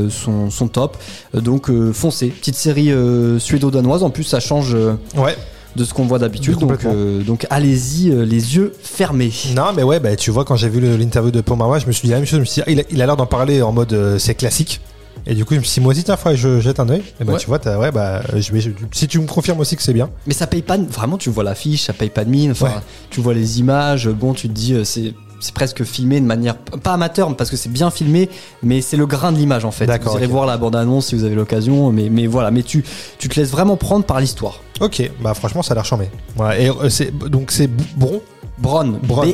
sont, 0.10 0.50
sont 0.50 0.68
top. 0.68 0.98
Donc 1.34 1.70
foncez. 1.94 2.28
Petite 2.28 2.56
série 2.56 2.92
suédo-danoise. 3.40 4.04
En 4.04 4.10
plus, 4.10 4.24
ça 4.24 4.40
change 4.40 4.76
Ouais. 5.16 5.36
De 5.76 5.84
ce 5.86 5.94
qu'on 5.94 6.06
voit 6.06 6.20
d'habitude. 6.20 6.58
Donc, 6.58 6.86
euh, 6.86 7.24
donc 7.24 7.48
allez-y, 7.50 8.10
euh, 8.12 8.26
les 8.26 8.56
yeux 8.56 8.74
fermés. 8.82 9.32
Non, 9.56 9.68
mais 9.76 9.84
ouais, 9.84 10.00
bah, 10.00 10.16
tu 10.16 10.32
vois, 10.32 10.44
quand 10.46 10.56
j'ai 10.56 10.70
vu 10.70 10.80
l'interview 10.98 11.32
de 11.32 11.44
Marois, 11.56 11.80
je 11.80 11.88
me 11.88 11.92
suis 11.92 12.08
dit 12.08 12.12
la 12.12 12.18
même 12.18 12.26
chose. 12.26 12.38
Je 12.38 12.42
me 12.42 12.46
suis 12.46 12.62
dit, 12.62 12.64
ah, 12.82 12.86
il 12.90 13.02
a- 13.02 13.06
l'air 13.06 13.16
d'en 13.18 13.26
parler 13.26 13.62
en 13.62 13.72
mode 13.72 13.94
euh, 13.94 14.18
c'est 14.20 14.36
classique. 14.36 14.82
Et 15.28 15.36
du 15.36 15.46
coup, 15.46 15.54
je 15.54 15.60
me 15.60 15.64
suis 15.64 15.80
dit, 15.80 15.82
moi 15.84 15.92
aussi, 15.94 16.04
tiens, 16.04 16.18
faudrait 16.18 16.34
que 16.34 16.40
je 16.42 16.60
jette 16.62 16.80
un 16.80 16.90
oeil. 16.90 17.04
Et 17.20 17.24
bah, 17.24 17.34
Ouais. 17.34 17.40
tu 17.40 17.48
vois, 17.48 17.60
ouais, 17.78 17.92
bah, 17.92 18.22
je 18.36 18.52
si 18.92 19.08
tu 19.08 19.20
me 19.20 19.28
confirmes 19.28 19.60
aussi 19.60 19.76
que 19.76 19.84
c'est 19.84 19.94
bien. 19.94 20.10
Mais 20.26 20.34
ça 20.34 20.48
paye 20.48 20.62
pas. 20.64 20.78
Vraiment, 20.78 21.18
tu 21.18 21.30
vois 21.30 21.44
l'affiche, 21.44 21.84
ça 21.84 21.94
paye 21.94 22.10
pas 22.10 22.26
de 22.26 22.30
mine. 22.30 22.52
Enfin, 22.52 22.66
Ouais. 22.68 22.72
tu 23.10 23.22
vois 23.22 23.34
les 23.34 23.60
images. 23.60 24.08
Bon, 24.10 24.34
tu 24.34 24.48
te 24.50 24.54
dis, 24.54 24.76
c'est. 24.84 25.14
C'est 25.42 25.54
presque 25.54 25.84
filmé 25.84 26.22
de 26.22 26.26
manière 26.26 26.56
pas 26.58 26.94
amateur 26.94 27.36
parce 27.36 27.50
que 27.50 27.58
c'est 27.58 27.72
bien 27.72 27.92
filmé, 27.92 28.30
mais 28.64 28.82
c'est 28.82 28.98
le 28.98 29.06
grain 29.06 29.32
de 29.32 29.38
l'image 29.38 29.66
en 29.66 29.72
fait. 29.72 29.86
Vous 29.86 30.14
irez 30.14 30.28
voir 30.28 30.46
la 30.46 30.58
bande 30.58 30.76
annonce 30.76 31.08
si 31.08 31.16
vous 31.16 31.24
avez 31.24 31.36
l'occasion, 31.36 31.92
mais, 31.92 32.10
mais 32.10 32.28
voilà, 32.28 32.52
mais 32.52 32.64
tu, 32.64 32.84
tu 33.18 33.28
te 33.28 33.40
laisses 33.40 33.52
vraiment 33.52 33.76
prendre 33.76 34.06
par 34.06 34.20
l'histoire. 34.20 34.62
Ok, 34.80 35.12
bah, 35.22 35.34
franchement, 35.34 35.62
ça 35.62 35.74
a 35.74 35.76
l'air 35.76 35.86
charmé. 35.86 36.10
Ouais, 36.38 36.64
et 36.64 36.70
euh, 36.70 36.90
c'est, 36.90 37.16
donc, 37.16 37.52
c'est 37.52 37.68
Bron. 37.96 38.22
Bron, 38.62 39.00
Bron. 39.04 39.26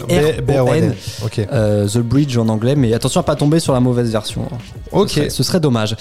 B-R-O-N, 0.42 0.96
Ok. 1.24 1.42
euh, 1.52 1.88
The 1.88 1.98
Bridge 2.00 2.38
en 2.38 2.48
anglais, 2.50 2.76
mais 2.76 2.94
attention 2.94 3.20
à 3.20 3.24
pas 3.24 3.36
tomber 3.36 3.60
sur 3.60 3.74
la 3.74 3.80
mauvaise 3.80 4.12
version. 4.12 4.44
hein. 4.52 4.58
Ok. 4.92 5.10
Ce 5.10 5.16
serait, 5.16 5.30
ce 5.30 5.44
serait 5.44 5.60
dommage. 5.60 5.96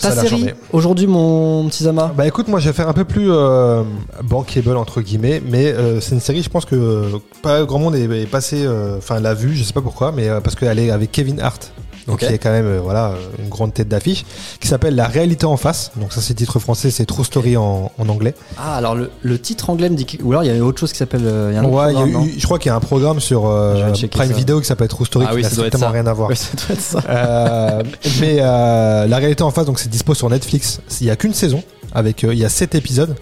Ta 0.00 0.12
série 0.12 0.50
aujourd'hui, 0.72 1.06
mon 1.06 1.66
petit 1.68 1.84
Zama 1.84 2.12
Bah 2.16 2.26
écoute, 2.26 2.48
moi 2.48 2.60
je 2.60 2.68
vais 2.68 2.72
faire 2.72 2.88
un 2.88 2.92
peu 2.92 3.04
plus 3.04 3.30
euh, 3.30 3.82
bankable 4.22 4.76
entre 4.76 5.00
guillemets, 5.00 5.42
mais 5.44 5.66
euh, 5.66 6.00
c'est 6.00 6.14
une 6.14 6.20
série, 6.20 6.42
je 6.42 6.48
pense 6.50 6.64
que 6.64 7.04
pas 7.42 7.64
grand 7.64 7.78
monde 7.80 7.96
est, 7.96 8.04
est 8.04 8.26
passé, 8.26 8.62
euh, 8.64 8.98
enfin 8.98 9.18
l'a 9.20 9.34
vue, 9.34 9.54
je 9.56 9.64
sais 9.64 9.72
pas 9.72 9.80
pourquoi, 9.82 10.12
mais 10.12 10.28
parce 10.42 10.54
qu'elle 10.54 10.78
est 10.78 10.90
avec 10.90 11.10
Kevin 11.10 11.40
Hart, 11.40 11.72
donc 12.08 12.16
Ok. 12.22 12.26
qui 12.26 12.34
est 12.34 12.38
quand 12.38 12.50
même 12.50 12.66
euh, 12.66 12.80
voilà 12.82 13.10
euh, 13.10 13.16
une 13.38 13.48
grande 13.48 13.72
tête 13.72 13.86
d'affiche, 13.86 14.24
qui 14.60 14.66
s'appelle 14.66 14.96
La 14.96 15.06
réalité 15.06 15.46
en 15.46 15.56
face. 15.56 15.92
Donc 15.96 16.12
ça 16.12 16.20
c'est 16.20 16.30
le 16.32 16.38
titre 16.38 16.58
français, 16.58 16.90
c'est 16.90 17.06
True 17.06 17.24
Story 17.24 17.56
en, 17.56 17.92
en 17.96 18.08
anglais. 18.08 18.34
Ah, 18.56 18.74
alors 18.76 18.94
le, 18.96 19.10
le 19.22 19.38
titre 19.38 19.70
anglais 19.70 19.88
me 19.90 19.94
dit. 19.96 20.06
que- 20.06 20.22
Ou 20.24 20.30
alors 20.32 20.42
il 20.42 20.52
y 20.52 20.58
a 20.58 20.64
autre 20.64 20.80
chose 20.80 20.90
qui 20.90 20.98
s'appelle. 20.98 21.22
euh, 21.24 21.50
il 21.52 21.54
y 21.54 21.58
a 21.58 21.68
Ouais, 21.68 21.92
il 21.92 21.98
y 21.98 22.02
a 22.02 22.06
eu- 22.24 22.34
je 22.38 22.44
crois 22.44 22.58
qu'il 22.58 22.70
y 22.70 22.72
a 22.72 22.76
un 22.76 22.80
programme 22.80 23.20
sur 23.20 23.46
euh, 23.46 23.92
Prime 24.10 24.28
ça. 24.28 24.34
Video 24.34 24.60
qui 24.60 24.66
s'appelle 24.66 24.88
True 24.88 25.04
Story 25.06 25.26
Ah 25.28 25.30
qui 25.32 25.36
oui, 25.36 25.42
n'a 25.42 25.50
ça 25.50 25.56
doit 25.56 25.66
être 25.66 25.76
strictement 25.76 25.92
ça. 25.92 25.92
rien 26.00 26.06
à 26.06 26.12
voir. 26.14 26.28
Ouais, 26.30 26.34
ça 26.34 26.48
doit 26.56 26.74
être 26.76 26.80
ça. 26.82 27.02
Euh, 27.08 27.82
mais 28.20 28.38
euh, 28.40 29.06
la 29.06 29.16
réalité 29.18 29.42
en 29.42 29.50
face, 29.50 29.66
donc 29.66 29.78
c'est 29.78 29.88
dispo 29.90 30.14
sur 30.14 30.28
Netflix. 30.30 30.80
Il 31.00 31.06
y 31.06 31.10
a 31.10 31.16
qu'une 31.16 31.34
saison, 31.34 31.62
avec 31.92 32.24
euh, 32.24 32.32
il 32.32 32.38
y 32.38 32.44
a 32.44 32.48
sept 32.48 32.74
épisodes, 32.74 33.14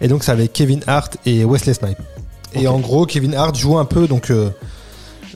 et 0.00 0.08
donc 0.08 0.22
c'est 0.24 0.32
avec 0.32 0.52
Kevin 0.52 0.80
Hart 0.86 1.16
et 1.24 1.44
Wesley 1.44 1.74
Snipes. 1.74 1.98
Et 2.54 2.68
en 2.68 2.78
gros, 2.78 3.04
Kevin 3.06 3.34
Hart 3.34 3.56
joue 3.56 3.78
un 3.78 3.84
peu 3.84 4.06
donc 4.06 4.30
euh, 4.30 4.50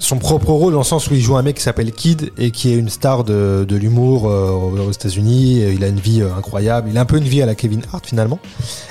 son 0.01 0.19
propre 0.19 0.51
rôle 0.51 0.73
dans 0.73 0.79
le 0.81 0.85
sens 0.85 1.09
où 1.11 1.15
il 1.15 1.21
joue 1.21 1.37
un 1.37 1.43
mec 1.43 1.57
qui 1.57 1.63
s'appelle 1.63 1.93
Kid 1.93 2.31
et 2.39 2.51
qui 2.51 2.73
est 2.73 2.77
une 2.77 2.89
star 2.89 3.25
de, 3.25 3.65
de 3.69 3.77
l'humour 3.77 4.29
euh, 4.29 4.51
aux 4.51 4.91
États-Unis. 4.93 5.63
Il 5.75 5.83
a 5.85 5.89
une 5.89 5.99
vie 6.01 6.23
euh, 6.23 6.29
incroyable. 6.37 6.89
Il 6.91 6.99
a 6.99 7.01
un 7.01 7.05
peu 7.05 7.17
une 7.19 7.25
vie 7.25 7.43
à 7.43 7.47
la 7.47 7.55
Kevin 7.55 7.83
Hart 7.93 8.07
finalement. 8.07 8.39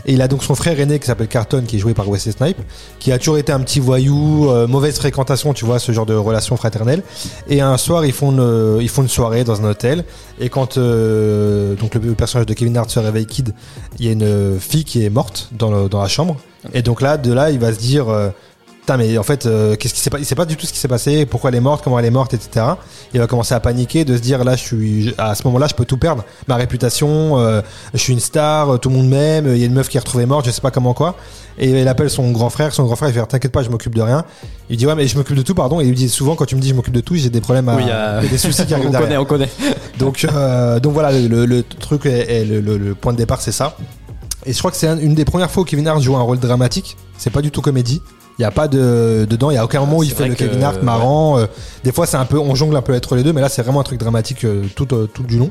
Et 0.05 0.13
il 0.13 0.21
a 0.21 0.27
donc 0.27 0.43
son 0.43 0.55
frère 0.55 0.79
aîné 0.79 0.99
qui 0.99 1.07
s'appelle 1.07 1.27
Carton, 1.27 1.63
qui 1.67 1.77
est 1.77 1.79
joué 1.79 1.93
par 1.93 2.09
Wesley 2.09 2.33
Snipes, 2.33 2.57
qui 2.99 3.11
a 3.11 3.17
toujours 3.17 3.37
été 3.37 3.51
un 3.51 3.59
petit 3.61 3.79
voyou, 3.79 4.49
euh, 4.49 4.67
mauvaise 4.67 4.97
fréquentation, 4.97 5.53
tu 5.53 5.65
vois, 5.65 5.79
ce 5.79 5.91
genre 5.91 6.05
de 6.05 6.13
relation 6.15 6.57
fraternelle. 6.57 7.03
Et 7.47 7.61
un 7.61 7.77
soir, 7.77 8.05
ils 8.05 8.13
font 8.13 8.31
une, 8.31 8.81
ils 8.81 8.89
font 8.89 9.01
une 9.03 9.07
soirée 9.09 9.43
dans 9.43 9.61
un 9.61 9.69
hôtel. 9.69 10.03
Et 10.39 10.49
quand 10.49 10.77
donc 10.77 11.95
le 11.95 12.13
personnage 12.13 12.45
de 12.45 12.53
Kevin 12.53 12.77
Hart 12.77 12.89
se 12.89 12.99
réveille 12.99 13.25
Kid, 13.25 13.53
il 13.99 14.05
y 14.05 14.09
a 14.09 14.11
une 14.11 14.59
fille 14.59 14.83
qui 14.83 15.03
est 15.05 15.09
morte 15.09 15.49
dans, 15.51 15.71
le- 15.71 15.89
dans 15.89 16.01
la 16.01 16.07
chambre. 16.07 16.37
Et 16.73 16.81
donc 16.81 17.01
là, 17.01 17.17
de 17.17 17.31
là, 17.31 17.49
il 17.51 17.59
va 17.59 17.73
se 17.73 17.79
dire. 17.79 18.07
Putain, 18.87 18.95
mais 18.95 19.17
en 19.17 19.23
fait, 19.23 19.45
euh, 19.45 19.75
qu'est-ce 19.75 19.93
qui 19.93 19.99
s'est 19.99 20.09
pas 20.09 20.17
Il 20.17 20.23
sait 20.23 20.33
pas 20.33 20.45
du 20.45 20.55
tout 20.55 20.65
ce 20.65 20.71
qui 20.71 20.79
s'est 20.79 20.87
passé, 20.87 21.25
pourquoi 21.25 21.49
elle 21.49 21.57
est 21.57 21.59
morte, 21.59 21.83
comment 21.83 21.99
elle 21.99 22.05
est 22.05 22.09
morte, 22.09 22.33
etc. 22.33 22.65
Il 23.13 23.19
va 23.19 23.27
commencer 23.27 23.53
à 23.53 23.59
paniquer, 23.59 24.05
de 24.05 24.15
se 24.15 24.21
dire 24.21 24.45
là, 24.45 24.55
je 24.55 24.63
suis 24.63 25.13
à 25.17 25.35
ce 25.35 25.43
moment-là, 25.43 25.67
je 25.69 25.75
peux 25.75 25.83
tout 25.83 25.97
perdre, 25.97 26.23
ma 26.47 26.55
réputation, 26.55 27.37
euh, 27.37 27.61
je 27.93 27.97
suis 27.99 28.13
une 28.13 28.21
star, 28.21 28.69
euh, 28.69 28.77
tout 28.77 28.87
le 28.87 28.95
monde 28.95 29.09
m'aime, 29.09 29.45
il 29.53 29.57
y 29.57 29.63
a 29.63 29.65
une 29.65 29.73
meuf 29.73 29.89
qui 29.89 29.97
est 29.97 29.99
retrouvée 29.99 30.25
morte, 30.25 30.45
je 30.45 30.51
sais 30.51 30.61
pas 30.61 30.71
comment 30.71 30.93
quoi. 30.93 31.15
Et 31.57 31.69
il 31.81 31.87
appelle 31.89 32.09
son 32.09 32.31
grand 32.31 32.49
frère, 32.49 32.71
son 32.71 32.85
grand 32.85 32.95
frère 32.95 33.09
il 33.09 33.13
fait 33.13 33.25
t'inquiète 33.25 33.51
pas, 33.51 33.61
je 33.61 33.69
m'occupe 33.69 33.93
de 33.93 34.01
rien. 34.01 34.23
Il 34.69 34.77
dit 34.77 34.87
ouais 34.87 34.95
mais 34.95 35.05
je 35.05 35.17
m'occupe 35.17 35.35
de 35.35 35.41
tout, 35.41 35.53
pardon. 35.53 35.81
Et 35.81 35.83
il 35.83 35.89
lui 35.89 35.95
dit 35.95 36.07
souvent 36.07 36.35
quand 36.37 36.45
tu 36.45 36.55
me 36.55 36.61
dis 36.61 36.69
je 36.69 36.73
m'occupe 36.73 36.93
de 36.93 37.01
tout, 37.01 37.15
j'ai 37.17 37.29
des 37.29 37.41
problèmes 37.41 37.67
à, 37.67 37.75
Oui, 37.75 37.83
euh, 37.89 38.21
des 38.25 38.37
soucis 38.37 38.65
qui 38.67 38.73
arrivent 38.73 38.87
on 38.87 38.91
derrière. 38.91 39.09
connaît, 39.09 39.17
on 39.17 39.25
connaît. 39.25 39.49
Donc, 39.99 40.23
euh, 40.31 40.79
donc 40.79 40.93
voilà, 40.93 41.11
le, 41.11 41.27
le- 41.27 41.45
le 41.45 41.63
truc, 41.63 42.05
est- 42.05 42.45
le, 42.45 42.61
le- 42.61 42.95
point 42.95 43.11
de 43.11 43.17
départ, 43.17 43.41
c'est 43.41 43.51
ça. 43.51 43.75
Et 44.45 44.53
je 44.53 44.59
crois 44.59 44.71
que 44.71 44.77
c'est 44.77 44.87
un- 44.87 44.97
une 44.99 45.13
des 45.13 45.25
premières 45.25 45.51
fois 45.51 45.63
où 45.63 45.65
Kevin 45.65 45.85
Hart 45.89 45.99
joue 46.01 46.15
un 46.15 46.21
rôle 46.21 46.39
dramatique. 46.39 46.95
C'est 47.17 47.31
pas 47.31 47.41
du 47.41 47.51
tout 47.51 47.61
comédie. 47.61 48.01
Il 48.39 48.43
y 48.43 48.45
a 48.45 48.51
pas 48.51 48.67
de 48.67 49.25
dedans. 49.27 49.49
Il 49.49 49.55
y 49.55 49.57
a 49.57 49.65
aucun 49.65 49.79
moment 49.79 49.97
où 49.97 50.03
il 50.03 50.11
fait 50.11 50.27
le 50.27 50.35
que, 50.35 50.43
Kevin 50.43 50.63
Hart 50.63 50.83
marrant. 50.83 51.39
euh, 51.39 51.47
des 51.83 51.91
fois, 51.91 52.05
c'est 52.05 52.17
un 52.17 52.25
peu, 52.25 52.37
on 52.37 52.53
jongle 52.53 52.75
un 52.75 52.83
peu 52.83 52.95
entre 52.95 53.15
les 53.15 53.23
deux, 53.23 53.33
mais 53.33 53.41
là, 53.41 53.49
c'est 53.49 53.63
vraiment 53.63 53.79
un 53.79 53.83
truc 53.83 53.99
dramatique 53.99 54.43
euh, 54.45 54.63
tout 54.75 54.93
euh, 54.93 55.07
tout 55.07 55.23
du 55.23 55.39
long. 55.39 55.49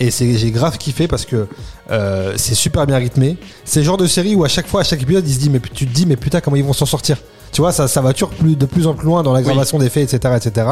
Et 0.00 0.10
c'est 0.10 0.34
j'ai 0.36 0.50
grave 0.50 0.76
kiffé 0.76 1.06
parce 1.06 1.24
que 1.24 1.46
euh, 1.90 2.34
c'est 2.36 2.54
super 2.54 2.86
bien 2.86 2.96
rythmé. 2.96 3.36
C'est 3.64 3.80
le 3.80 3.86
genre 3.86 3.96
de 3.96 4.06
série 4.06 4.34
où 4.34 4.44
à 4.44 4.48
chaque 4.48 4.66
fois, 4.66 4.80
à 4.80 4.84
chaque 4.84 5.02
épisode, 5.02 5.26
il 5.26 5.34
se 5.34 5.38
dit 5.38 5.50
mais 5.50 5.60
tu 5.60 5.86
te 5.86 5.92
dis 5.92 6.04
mais 6.04 6.16
putain 6.16 6.40
comment 6.40 6.56
ils 6.56 6.64
vont 6.64 6.72
s'en 6.72 6.86
sortir? 6.86 7.16
Tu 7.52 7.60
vois, 7.62 7.72
ça, 7.72 7.86
ça 7.88 8.02
va 8.02 8.12
toujours 8.12 8.30
plus, 8.30 8.56
de 8.56 8.66
plus 8.66 8.86
en 8.86 8.94
plus 8.94 9.06
loin 9.06 9.22
dans 9.22 9.32
l'aggravation 9.32 9.78
des 9.78 9.88
faits, 9.88 10.12
etc., 10.12 10.34
etc. 10.36 10.66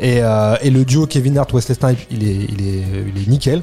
Et, 0.00 0.18
euh, 0.20 0.56
et 0.60 0.68
le 0.70 0.84
duo 0.84 1.06
Kevin 1.06 1.38
Hart 1.38 1.50
Wesley 1.52 1.74
Snipes, 1.74 2.00
il 2.10 2.28
est, 2.28 2.34
il 2.50 2.60
est, 2.68 2.84
il 3.14 3.22
est 3.22 3.26
nickel. 3.28 3.62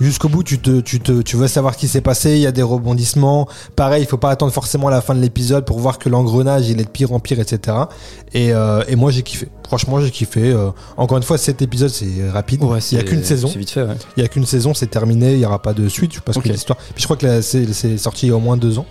Jusqu'au 0.00 0.28
bout, 0.28 0.42
tu 0.42 0.58
te, 0.58 0.80
tu 0.80 1.00
te, 1.00 1.22
tu 1.22 1.36
veux 1.36 1.46
savoir 1.46 1.74
ce 1.74 1.78
qui 1.78 1.88
s'est 1.88 2.00
passé. 2.00 2.32
Il 2.32 2.40
y 2.40 2.46
a 2.46 2.52
des 2.52 2.62
rebondissements. 2.62 3.48
Pareil, 3.76 4.02
il 4.02 4.06
faut 4.06 4.16
pas 4.16 4.30
attendre 4.30 4.52
forcément 4.52 4.88
la 4.88 5.00
fin 5.00 5.14
de 5.14 5.20
l'épisode 5.20 5.64
pour 5.64 5.78
voir 5.78 5.98
que 5.98 6.08
l'engrenage 6.08 6.68
il 6.68 6.80
est 6.80 6.84
de 6.84 6.88
pire 6.88 7.12
en 7.12 7.20
pire, 7.20 7.38
etc. 7.40 7.76
Et, 8.32 8.52
euh, 8.52 8.82
et 8.88 8.96
moi 8.96 9.10
j'ai 9.10 9.22
kiffé. 9.22 9.48
Franchement, 9.66 10.00
j'ai 10.00 10.10
kiffé. 10.10 10.50
Euh, 10.50 10.70
encore 10.96 11.16
une 11.16 11.22
fois, 11.22 11.38
cet 11.38 11.62
épisode 11.62 11.90
c'est 11.90 12.28
rapide. 12.30 12.62
Ouais, 12.64 12.78
il 12.90 12.98
y 12.98 13.00
a 13.00 13.04
qu'une 13.04 13.24
saison. 13.24 13.48
C'est 13.48 13.58
vite 13.58 13.70
fait, 13.70 13.82
ouais. 13.82 13.96
Il 14.16 14.22
y 14.22 14.26
a 14.26 14.28
qu'une 14.28 14.46
saison, 14.46 14.74
c'est 14.74 14.88
terminé. 14.88 15.34
Il 15.34 15.40
y 15.40 15.46
aura 15.46 15.62
pas 15.62 15.72
de 15.72 15.88
suite 15.88 16.20
parce 16.20 16.38
que 16.38 16.48
l'histoire. 16.48 16.78
Puis 16.78 17.02
je 17.02 17.04
crois 17.04 17.16
que 17.16 17.40
c'est 17.40 17.98
sorti 17.98 18.26
il 18.26 18.30
y 18.30 18.32
a 18.32 18.36
au 18.36 18.40
moins 18.40 18.56
deux 18.56 18.78
ans. 18.78 18.86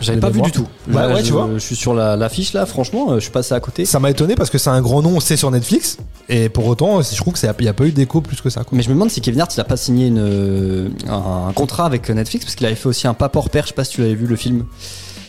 J'avais 0.00 0.20
pas 0.20 0.30
vu 0.30 0.40
du 0.40 0.52
tout. 0.52 0.66
Ouais, 0.88 0.94
Là, 0.94 1.08
ouais, 1.08 1.20
je, 1.20 1.26
tu 1.26 1.32
vois. 1.32 1.48
Je 1.54 1.58
suis 1.58 1.76
sur 1.76 1.92
la- 1.94 2.16
l'affiche 2.16 2.52
là, 2.52 2.66
franchement, 2.66 3.10
euh, 3.10 3.14
je 3.16 3.20
suis 3.20 3.30
passé 3.30 3.54
à 3.54 3.60
côté. 3.60 3.84
Ça 3.84 3.98
m'a 3.98 4.10
étonné 4.10 4.34
parce 4.34 4.50
que 4.50 4.58
c'est 4.58 4.70
un 4.70 4.80
grand 4.80 5.02
nom, 5.02 5.18
c'est 5.20 5.36
sur 5.36 5.50
Netflix. 5.50 5.98
Et 6.28 6.48
pour 6.48 6.66
autant, 6.66 7.02
je 7.02 7.16
trouve 7.16 7.32
que 7.32 7.38
c'est- 7.38 7.50
il 7.58 7.64
y 7.64 7.68
a 7.68 7.72
pas 7.72 7.84
eu 7.84 7.92
d'écho 7.92 8.20
plus 8.20 8.40
que 8.40 8.50
ça. 8.50 8.64
Quoi. 8.64 8.76
Mais 8.76 8.82
je 8.82 8.88
me 8.88 8.94
demande 8.94 9.10
si 9.10 9.20
Kevin 9.20 9.40
Hart 9.40 9.54
il 9.56 9.60
a 9.60 9.64
pas 9.64 9.76
signé 9.76 10.06
une, 10.06 10.18
euh, 10.20 10.88
un, 11.08 11.48
un 11.48 11.52
contrat 11.52 11.86
avec 11.86 12.08
Netflix 12.10 12.44
parce 12.44 12.54
qu'il 12.54 12.66
avait 12.66 12.74
fait 12.76 12.88
aussi 12.88 13.06
un 13.06 13.14
pas 13.14 13.30
hors 13.34 13.50
pair. 13.50 13.64
Je 13.64 13.68
sais 13.68 13.74
pas 13.74 13.84
si 13.84 13.92
tu 13.92 14.00
l'avais 14.02 14.14
vu 14.14 14.26
le 14.26 14.36
film. 14.36 14.64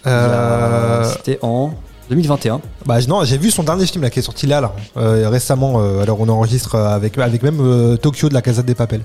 Euh, 0.07 1.03
C'était 1.11 1.39
en 1.41 1.71
2021. 2.09 2.61
Bah 2.85 2.97
non, 3.07 3.23
j'ai 3.23 3.38
vu 3.38 3.51
son 3.51 3.63
dernier 3.63 3.85
film 3.85 4.03
là 4.03 4.09
qui 4.09 4.19
est 4.19 4.23
sorti 4.23 4.47
là, 4.47 4.61
là 4.61 4.73
euh, 4.97 5.29
récemment. 5.29 5.75
euh, 5.81 6.01
alors 6.01 6.19
on 6.21 6.29
enregistre 6.29 6.75
avec 6.75 7.17
avec 7.17 7.43
même 7.43 7.59
euh, 7.61 7.97
Tokyo 7.97 8.29
de 8.29 8.33
la 8.33 8.41
Casa 8.41 8.63
des 8.63 8.75
Papel, 8.75 9.01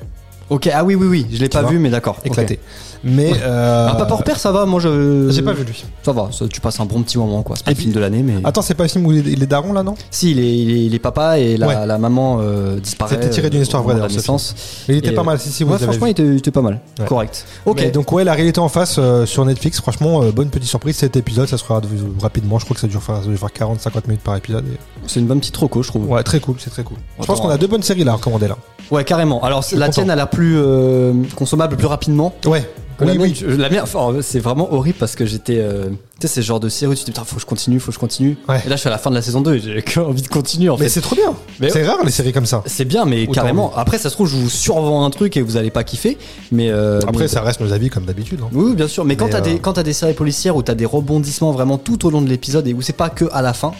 Ok, 0.50 0.68
ah 0.72 0.84
oui, 0.84 0.94
oui, 0.94 1.06
oui, 1.06 1.26
je 1.32 1.38
l'ai 1.38 1.48
pas 1.48 1.62
vois, 1.62 1.70
vu, 1.70 1.78
mais 1.78 1.90
d'accord. 1.90 2.18
éclaté. 2.24 2.60
Mais 3.02 3.32
euh, 3.42 3.88
Ah, 3.90 3.94
Papa 3.96 4.14
Repère, 4.14 4.38
ça 4.38 4.50
va, 4.52 4.64
moi 4.66 4.80
je. 4.80 5.28
j'ai 5.30 5.42
pas 5.42 5.52
vu 5.52 5.64
lui. 5.64 5.84
Ça 6.02 6.12
va, 6.12 6.28
ça- 6.32 6.48
tu 6.48 6.60
passes 6.60 6.80
un 6.80 6.86
bon 6.86 7.02
petit 7.02 7.18
moment, 7.18 7.42
quoi. 7.42 7.56
C'est 7.56 7.64
pas 7.64 7.70
Et 7.70 7.74
le 7.74 7.80
film 7.80 7.92
de 7.92 8.00
l'année, 8.00 8.22
mais. 8.22 8.34
Attends, 8.44 8.62
c'est 8.62 8.74
pas 8.74 8.84
le 8.84 8.88
film 8.88 9.06
où 9.06 9.12
il 9.12 9.26
est, 9.28 9.32
il 9.32 9.42
est 9.42 9.46
daron 9.46 9.72
là, 9.74 9.82
non? 9.82 9.94
Si, 10.10 10.30
il 10.30 10.38
est, 10.38 10.56
il 10.58 10.70
est, 10.70 10.84
il 10.86 10.94
est 10.94 10.98
papa 10.98 11.38
et 11.38 11.56
la, 11.58 11.66
Ouais. 11.66 11.86
la 11.86 11.98
maman 11.98 12.38
euh, 12.40 12.78
disparaît. 12.80 13.14
C'était 13.14 13.30
tiré 13.30 13.50
d'une 13.50 13.60
euh, 13.60 13.62
histoire 13.64 13.82
vraie, 13.82 13.96
ce 14.08 14.14
naissance. 14.14 14.54
Mais 14.88 14.94
il 14.94 14.98
était 14.98 15.08
Et, 15.10 15.12
pas 15.14 15.22
mal. 15.22 15.38
Si 15.38 15.50
si, 15.50 15.64
vous 15.64 15.70
Ouais, 15.70 15.76
avez 15.76 15.84
franchement, 15.84 16.06
vu. 16.06 16.10
il 16.10 16.12
était, 16.12 16.26
il 16.26 16.36
était 16.38 16.50
pas 16.50 16.62
mal. 16.62 16.80
Ouais. 16.98 17.04
Correct. 17.06 17.44
Ok. 17.66 17.80
Mais 17.82 17.90
donc 17.90 18.10
ouais, 18.12 18.24
la 18.24 18.32
réalité 18.32 18.60
en 18.60 18.68
face 18.70 18.96
euh, 18.98 19.26
sur 19.26 19.44
Netflix. 19.44 19.80
Franchement, 19.80 20.22
bonne 20.30 20.48
petite 20.48 20.68
surprise. 20.68 20.96
Cet 20.96 21.16
épisode, 21.16 21.48
ça 21.48 21.58
se 21.58 21.64
regarde 21.64 21.86
rapidement. 22.22 22.58
Je 22.58 22.64
crois 22.64 22.74
que 22.74 22.80
ça 22.80 22.86
dure 22.86 23.00
dure 23.00 23.38
faire 23.38 23.48
40-50 23.68 24.06
minutes 24.08 24.22
par 24.22 24.36
épisode. 24.36 24.64
et- 24.66 24.78
C'est 25.06 25.20
une 25.20 25.26
bonne 25.26 25.40
petite 25.40 25.56
roco, 25.56 25.82
je 25.82 25.88
trouve. 25.88 26.08
Ouais, 26.10 26.22
très 26.22 26.40
cool, 26.40 26.56
c'est 26.58 26.70
très 26.70 26.84
cool. 26.84 26.96
Je 27.20 27.26
pense 27.26 27.40
qu'on 27.40 27.48
a 27.50 27.58
deux 27.58 27.66
bonnes 27.66 27.82
séries 27.82 28.04
là 28.04 28.12
à 28.12 28.14
recommander 28.14 28.48
là. 28.48 28.56
Ouais, 28.90 29.04
carrément. 29.04 29.42
Alors, 29.42 29.64
la 29.72 29.86
content. 29.86 29.92
tienne 29.92 30.10
a 30.10 30.16
l'air 30.16 30.28
plus 30.30 30.56
euh, 30.58 31.12
consommable 31.36 31.76
plus 31.76 31.86
rapidement. 31.86 32.34
Ouais. 32.46 32.68
la 33.00 33.06
Oui, 33.06 33.12
mienne. 33.18 33.20
oui. 33.22 33.34
Je- 33.40 33.46
La 33.56 33.68
mienne, 33.70 33.80
enfin, 33.82 34.12
c'est 34.22 34.38
vraiment 34.38 34.72
horrible 34.72 34.96
parce 35.00 35.16
que 35.16 35.26
j'étais. 35.26 35.58
euh, 35.58 35.86
tu 36.20 36.28
sais, 36.28 36.34
c'est 36.34 36.42
ce 36.42 36.46
genre 36.46 36.60
de 36.60 36.68
série 36.68 36.92
où 36.92 36.94
tu 36.94 37.00
te 37.00 37.06
dis, 37.06 37.10
putain, 37.12 37.24
faut 37.24 37.34
que 37.36 37.40
je 37.40 37.46
continue, 37.46 37.80
faut 37.80 37.88
que 37.88 37.94
je 37.94 37.98
continue. 37.98 38.36
Ouais. 38.48 38.60
Et 38.64 38.68
là, 38.68 38.76
je 38.76 38.80
suis 38.80 38.88
à 38.88 38.92
la 38.92 38.98
fin 38.98 39.10
de 39.10 39.16
la 39.16 39.22
saison 39.22 39.40
2 39.40 39.56
et 39.56 39.60
j'ai 39.60 40.00
envie 40.00 40.22
de 40.22 40.28
continuer 40.28 40.68
en 40.68 40.76
Mais 40.76 40.84
fait. 40.84 40.88
c'est 40.90 41.00
trop 41.00 41.16
bien. 41.16 41.34
Mais- 41.58 41.70
C'est 41.70 41.84
rare 41.84 41.98
les 42.04 42.12
séries 42.12 42.32
comme 42.32 42.46
ça. 42.46 42.62
C'est 42.66 42.84
bien, 42.84 43.04
mais 43.04 43.24
Autant 43.24 43.32
carrément. 43.32 43.72
Après, 43.76 43.98
ça 43.98 44.10
se 44.10 44.14
trouve, 44.14 44.28
je 44.28 44.36
vous 44.36 44.48
survends 44.48 45.04
un 45.04 45.10
truc 45.10 45.36
et 45.36 45.42
vous 45.42 45.56
allez 45.56 45.70
pas 45.70 45.82
kiffer. 45.82 46.16
Mais. 46.52 46.70
euh, 46.70 47.00
Après, 47.08 47.22
mais- 47.24 47.28
ça 47.28 47.40
reste 47.42 47.60
nos 47.60 47.72
avis 47.72 47.90
comme 47.90 48.04
d'habitude. 48.04 48.38
hein. 48.44 48.48
Oui, 48.52 48.74
bien 48.76 48.86
sûr. 48.86 49.04
Mais 49.04 49.16
quand 49.16 49.24
Mais, 49.26 49.30
t'as 49.32 49.38
euh, 49.38 49.40
des 49.40 49.58
quand 49.58 49.72
t'as 49.72 49.82
des 49.82 49.92
séries 49.92 50.14
policières 50.14 50.54
où 50.54 50.62
t'as 50.62 50.74
des 50.76 50.86
rebondissements 50.86 51.50
vraiment 51.50 51.78
tout 51.78 52.06
au 52.06 52.10
long 52.10 52.22
de 52.22 52.28
l'épisode 52.28 52.68
et 52.68 52.74
où 52.74 52.80
c'est 52.82 52.92
pas 52.92 53.08
que 53.10 53.24
à 53.32 53.42
la 53.42 53.54
fin, 53.54 53.72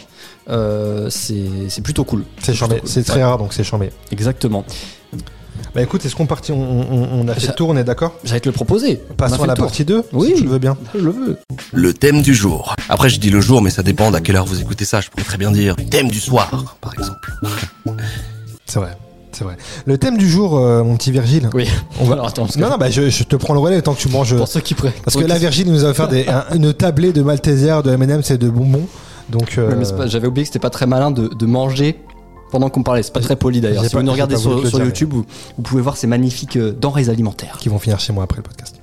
euh, 0.49 1.09
c'est 1.11 1.45
c'est 1.69 1.83
plutôt 1.83 2.05
cool. 2.05 2.25
C'est 2.43 2.55
charmé. 2.55 2.79
cool. 2.81 2.89
C'est 2.89 3.03
très 3.05 3.17
Ouais, 3.17 3.25
rare 3.25 3.39
donc 3.39 3.53
c'est 3.53 3.65
charmé. 3.65 3.91
Exactement. 4.11 4.65
Bah 5.75 5.83
écoute, 5.83 6.05
est-ce 6.05 6.15
qu'on 6.15 6.27
partit 6.27 6.53
on, 6.53 6.57
on- 6.61 7.09
on 7.23 7.29
a 7.29 7.35
fait 7.35 7.41
Ça- 7.41 7.47
le 7.49 7.55
tour, 7.55 7.69
on 7.71 7.77
est 7.77 7.85
d'accord? 7.85 8.13
J'allais 8.25 8.41
te 8.41 8.49
le 8.49 8.53
proposer. 8.53 9.01
Passons 9.17 9.43
à 9.43 9.47
la 9.47 9.55
partie 9.57 9.85
2 9.85 10.03
Oui. 10.13 10.29
si 10.29 10.35
tu 10.35 10.45
le 10.45 10.51
veux 10.51 10.59
bien. 10.59 10.77
Je 10.95 11.01
le 11.01 11.11
veux. 11.11 11.39
Le 11.73 11.93
thème 11.95 12.23
du 12.23 12.35
jour. 12.35 12.75
Après, 12.89 13.09
je 13.09 13.19
dis 13.19 13.31
le 13.31 13.41
jour, 13.41 13.61
mais 13.63 13.71
ça 13.71 13.83
dépend 13.83 14.11
d'à 14.11 14.21
quelle 14.21 14.37
heure 14.37 14.45
vous 14.47 14.61
écoutez 14.61 14.85
ça. 14.85 15.01
Je 15.01 15.11
pourrais 15.11 15.25
très 15.25 15.37
bien 15.39 15.51
dire 15.51 15.75
thème 15.91 16.09
du 16.11 16.21
soir, 16.21 16.77
par 16.81 16.93
exemple. 16.95 17.33
C'est 18.67 18.79
vrai. 18.79 18.97
C'est 19.33 19.43
vrai. 19.43 19.57
Le 19.85 19.99
thème 19.99 20.17
du 20.17 20.31
jour, 20.31 20.59
euh, 20.59 20.85
mon 20.85 20.97
petit 20.97 21.11
Virgile. 21.11 21.51
Oui. 21.55 21.69
On 22.01 22.05
va- 22.05 22.13
Alors 22.15 22.29
attends, 22.29 22.43
parce 22.45 22.55
que 22.57 22.61
Non, 22.61 22.71
non, 22.71 22.77
bah 22.79 22.91
je, 22.91 23.11
je 23.11 23.25
te 23.25 23.35
prends 23.35 23.53
le 23.55 23.59
relais 23.61 23.83
tant 23.83 23.95
que 23.95 24.01
tu 24.01 24.09
manges. 24.09 24.37
pour 24.37 24.47
ceux 24.47 24.61
qui 24.61 24.75
prennent. 24.75 24.93
Parce 25.05 25.17
que 25.17 25.25
là, 25.25 25.39
Virgile 25.39 25.69
nous 25.73 25.85
a 25.85 25.89
offert 25.89 26.07
des, 26.09 26.27
un- 26.29 26.45
une 26.55 26.73
tablée 26.73 27.13
de 27.13 27.21
Maltesers, 27.23 27.83
de 27.83 27.91
M&M's 27.93 28.31
et 28.31 28.39
de 28.39 28.49
bonbons. 28.49 28.87
Donc, 29.31 29.57
euh, 29.59 30.07
J'avais 30.07 30.27
oublié 30.29 30.45
que 30.45 30.49
c'était 30.49 30.59
pas 30.59 30.71
très 30.71 30.87
malin 30.87 31.11
de, 31.11 31.29
de 31.29 31.47
manger 31.47 31.99
pendant 32.51 32.69
qu'on 32.71 32.83
parlait. 32.83 33.03
C'est 33.03 33.13
pas 33.13 33.21
très 33.21 33.37
poli 33.37 33.61
d'ailleurs. 33.61 33.85
Si 33.85 33.91
pas- 33.91 33.99
vous 33.99 34.05
nous 34.05 34.13
regardez 34.13 34.37
sur, 34.37 34.53
YouTube, 34.85 35.13
vous, 35.13 35.25
vous 35.57 35.63
pouvez 35.63 35.83
voir 35.83 35.97
ces 35.97 36.07
magnifiques 36.07 36.57
euh, 36.57 36.73
denrées 36.73 37.09
alimentaires. 37.09 37.57
qui 37.59 37.69
vont 37.69 37.79
finir 37.79 37.99
chez 38.01 38.13
moi 38.13 38.25
après 38.25 38.39
le 38.39 38.43
podcast. 38.43 38.77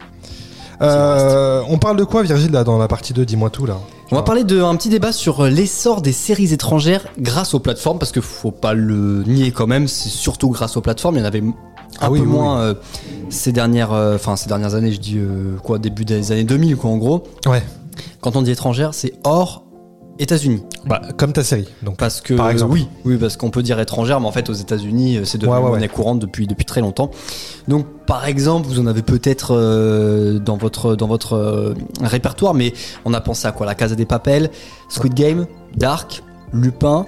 Euh, 0.81 1.61
on 1.69 1.77
parle 1.77 1.97
de 1.97 2.03
quoi, 2.03 2.23
Virgile, 2.23 2.51
là, 2.51 2.63
dans 2.63 2.77
la 2.79 2.87
partie 2.87 3.13
2 3.13 3.23
Dis-moi 3.25 3.49
tout, 3.49 3.65
là. 3.65 3.77
On 4.11 4.15
va 4.15 4.23
parler 4.23 4.43
d'un 4.43 4.75
petit 4.75 4.89
débat 4.89 5.13
sur 5.13 5.43
l'essor 5.45 6.01
des 6.01 6.11
séries 6.11 6.51
étrangères 6.51 7.05
grâce 7.17 7.53
aux 7.53 7.59
plateformes, 7.59 7.97
parce 7.97 8.11
que 8.11 8.19
faut 8.19 8.51
pas 8.51 8.73
le 8.73 9.23
nier 9.25 9.51
quand 9.51 9.67
même, 9.67 9.87
c'est 9.87 10.09
surtout 10.09 10.49
grâce 10.49 10.75
aux 10.75 10.81
plateformes. 10.81 11.15
Il 11.15 11.19
y 11.19 11.21
en 11.21 11.25
avait 11.27 11.39
un 11.41 11.53
Ah 12.01 12.11
oui, 12.11 12.19
peu 12.19 12.25
oui, 12.25 12.31
moins 12.31 12.59
euh, 12.59 12.73
ces 13.29 13.53
dernières, 13.53 13.93
euh, 13.93 14.17
ces 14.35 14.49
dernières 14.49 14.75
années, 14.75 14.91
je 14.91 14.99
dis 14.99 15.19
quoi, 15.63 15.77
début 15.79 16.03
des 16.03 16.31
années 16.33 16.43
2000 16.43 16.75
quoi 16.75 16.89
en 16.89 16.97
gros. 16.97 17.23
Ouais. 17.45 17.63
Quand 18.19 18.35
on 18.35 18.41
dit 18.41 18.51
étrangère, 18.51 18.93
c'est 18.93 19.13
hors 19.23 19.63
États-Unis, 20.21 20.63
Bah, 20.85 21.01
comme 21.17 21.33
ta 21.33 21.43
série. 21.43 21.67
Donc, 21.83 21.97
parce 21.97 22.21
que 22.21 22.33
Par 22.35 22.49
exemple. 22.49 22.73
oui, 22.73 22.87
oui, 23.05 23.17
parce 23.17 23.37
qu'on 23.37 23.49
peut 23.49 23.63
dire 23.63 23.79
étrangère, 23.79 24.19
mais 24.21 24.27
en 24.27 24.31
fait 24.31 24.49
aux 24.49 24.53
États-Unis 24.53 25.17
euh, 25.17 25.25
c'est 25.25 25.37
devenu 25.37 25.53
Ouais, 25.55 25.59
ouais, 25.61 25.69
monnaie 25.71 25.81
ouais. 25.83 25.87
courante 25.87 26.19
depuis 26.19 26.47
depuis 26.47 26.65
très 26.65 26.81
longtemps. 26.81 27.09
Donc 27.67 27.85
par 28.05 28.25
exemple, 28.25 28.67
vous 28.67 28.79
en 28.79 28.87
avez 28.87 29.01
peut-être 29.01 29.55
euh, 29.55 30.39
dans 30.39 30.57
votre 30.57 30.95
dans 30.95 31.07
votre 31.07 31.33
euh, 31.33 31.73
répertoire, 32.01 32.53
mais 32.53 32.73
on 33.05 33.13
a 33.13 33.21
pensé 33.21 33.47
à 33.47 33.51
quoi? 33.51 33.65
La 33.65 33.75
Casa 33.75 33.95
des 33.95 34.05
Papel, 34.05 34.49
Squid 34.89 35.13
Game, 35.13 35.47
Dark, 35.75 36.23
Lupin, 36.53 37.05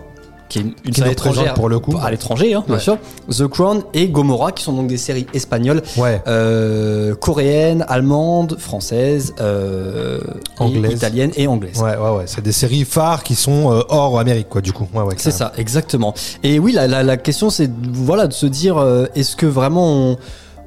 qui 0.53 0.59
est 0.59 0.61
une, 0.61 0.73
une 0.85 0.91
Qui 0.91 0.99
série 1.01 1.11
étrangère 1.13 1.53
pour 1.55 1.67
le 1.67 1.79
coup. 1.79 1.95
à 2.01 2.11
l'étranger, 2.11 2.53
hein, 2.53 2.63
bien 2.67 2.75
Ouais. 2.75 2.81
sûr. 2.81 2.97
The 3.29 3.47
Crown 3.47 3.81
et 3.95 4.07
Gomorrah, 4.07 4.51
qui 4.51 4.63
sont 4.63 4.73
donc 4.73 4.87
des 4.87 4.97
séries 4.97 5.25
espagnoles, 5.33 5.81
ouais. 5.97 6.21
euh, 6.27 7.15
coréennes, 7.15 7.83
allemandes, 7.87 8.57
françaises, 8.59 9.33
euh, 9.41 10.19
Anglaises. 10.59 10.93
italiennes 10.93 11.31
et 11.35 11.47
anglaises. 11.47 11.81
Ouais, 11.81 11.95
ouais, 11.97 12.17
ouais. 12.17 12.23
C'est 12.27 12.43
des 12.43 12.51
séries 12.51 12.85
phares 12.85 13.23
qui 13.23 13.33
sont 13.35 13.71
euh, 13.71 13.81
hors 13.89 14.19
Amérique, 14.19 14.49
quoi, 14.49 14.61
du 14.61 14.73
coup. 14.73 14.87
Ouais, 14.93 15.01
ouais. 15.01 15.15
C'est 15.17 15.31
ça, 15.31 15.51
exactement. 15.57 16.13
Et 16.43 16.59
oui, 16.59 16.71
la, 16.71 16.87
la, 16.87 17.01
la 17.01 17.17
question, 17.17 17.49
c'est 17.49 17.71
voilà 17.91 18.27
de 18.27 18.33
se 18.33 18.45
dire, 18.45 18.75
est-ce 19.15 19.35
que 19.35 19.45
vraiment 19.47 19.91
on, 20.11 20.17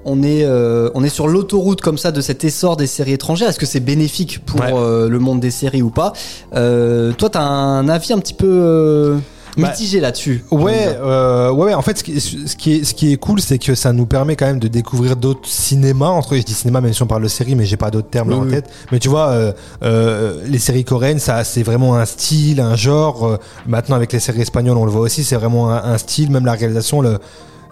on 0.04 0.22
est 0.22 0.44
euh, 0.44 0.90
on 0.94 1.02
est 1.04 1.08
sur 1.08 1.28
l'autoroute 1.28 1.80
comme 1.80 1.98
ça 1.98 2.12
de 2.12 2.20
cet 2.20 2.42
essor 2.44 2.76
des 2.76 2.86
séries 2.86 3.12
étrangères? 3.12 3.48
Est-ce 3.50 3.58
que 3.58 3.66
c'est 3.66 3.80
bénéfique 3.80 4.44
pour 4.44 4.60
Ouais. 4.60 4.72
euh, 4.74 5.08
le 5.08 5.18
monde 5.18 5.40
des 5.40 5.50
séries 5.50 5.82
ou 5.82 5.90
pas? 5.90 6.12
Euh, 6.54 7.12
Toi, 7.12 7.30
t'as 7.30 7.42
un 7.42 7.88
avis 7.88 8.12
un 8.12 8.18
petit 8.18 8.34
peu 8.34 9.16
Bah, 9.56 9.70
mitigé 9.70 10.00
là-dessus. 10.00 10.44
Ouais, 10.50 10.88
euh, 11.00 11.50
ouais, 11.50 11.66
ouais. 11.66 11.74
En 11.74 11.82
fait, 11.82 11.98
ce 11.98 12.04
qui, 12.04 12.20
ce 12.20 12.56
qui 12.56 12.74
est, 12.74 12.84
ce 12.84 12.94
qui 12.94 13.12
est 13.12 13.16
cool, 13.16 13.40
c'est 13.40 13.58
que 13.58 13.74
ça 13.74 13.92
nous 13.92 14.06
permet 14.06 14.36
quand 14.36 14.46
même 14.46 14.58
de 14.58 14.68
découvrir 14.68 15.16
d'autres 15.16 15.48
cinémas. 15.48 16.08
Entre, 16.08 16.36
je 16.36 16.42
dis 16.42 16.52
cinéma, 16.54 16.80
même 16.80 16.92
si 16.92 17.02
on 17.02 17.06
parle 17.06 17.22
de 17.22 17.28
série, 17.28 17.54
mais 17.54 17.64
j'ai 17.64 17.76
pas 17.76 17.90
d'autres 17.90 18.10
termes 18.10 18.28
Oui, 18.28 18.34
en 18.34 18.42
oui. 18.44 18.50
tête. 18.50 18.68
Mais 18.92 18.98
tu 18.98 19.08
vois, 19.08 19.28
euh, 19.30 19.52
euh, 19.82 20.42
les 20.46 20.58
séries 20.58 20.84
coréennes, 20.84 21.18
ça, 21.18 21.42
c'est 21.44 21.62
vraiment 21.62 21.96
un 21.96 22.04
style, 22.04 22.60
un 22.60 22.76
genre. 22.76 23.26
Euh, 23.26 23.36
maintenant, 23.66 23.96
avec 23.96 24.12
les 24.12 24.20
séries 24.20 24.42
espagnoles, 24.42 24.76
on 24.76 24.84
le 24.84 24.90
voit 24.90 25.02
aussi, 25.02 25.24
c'est 25.24 25.36
vraiment 25.36 25.70
un, 25.70 25.82
un 25.92 25.98
style, 25.98 26.30
même 26.30 26.44
la 26.46 26.52
réalisation, 26.52 27.00
le. 27.00 27.18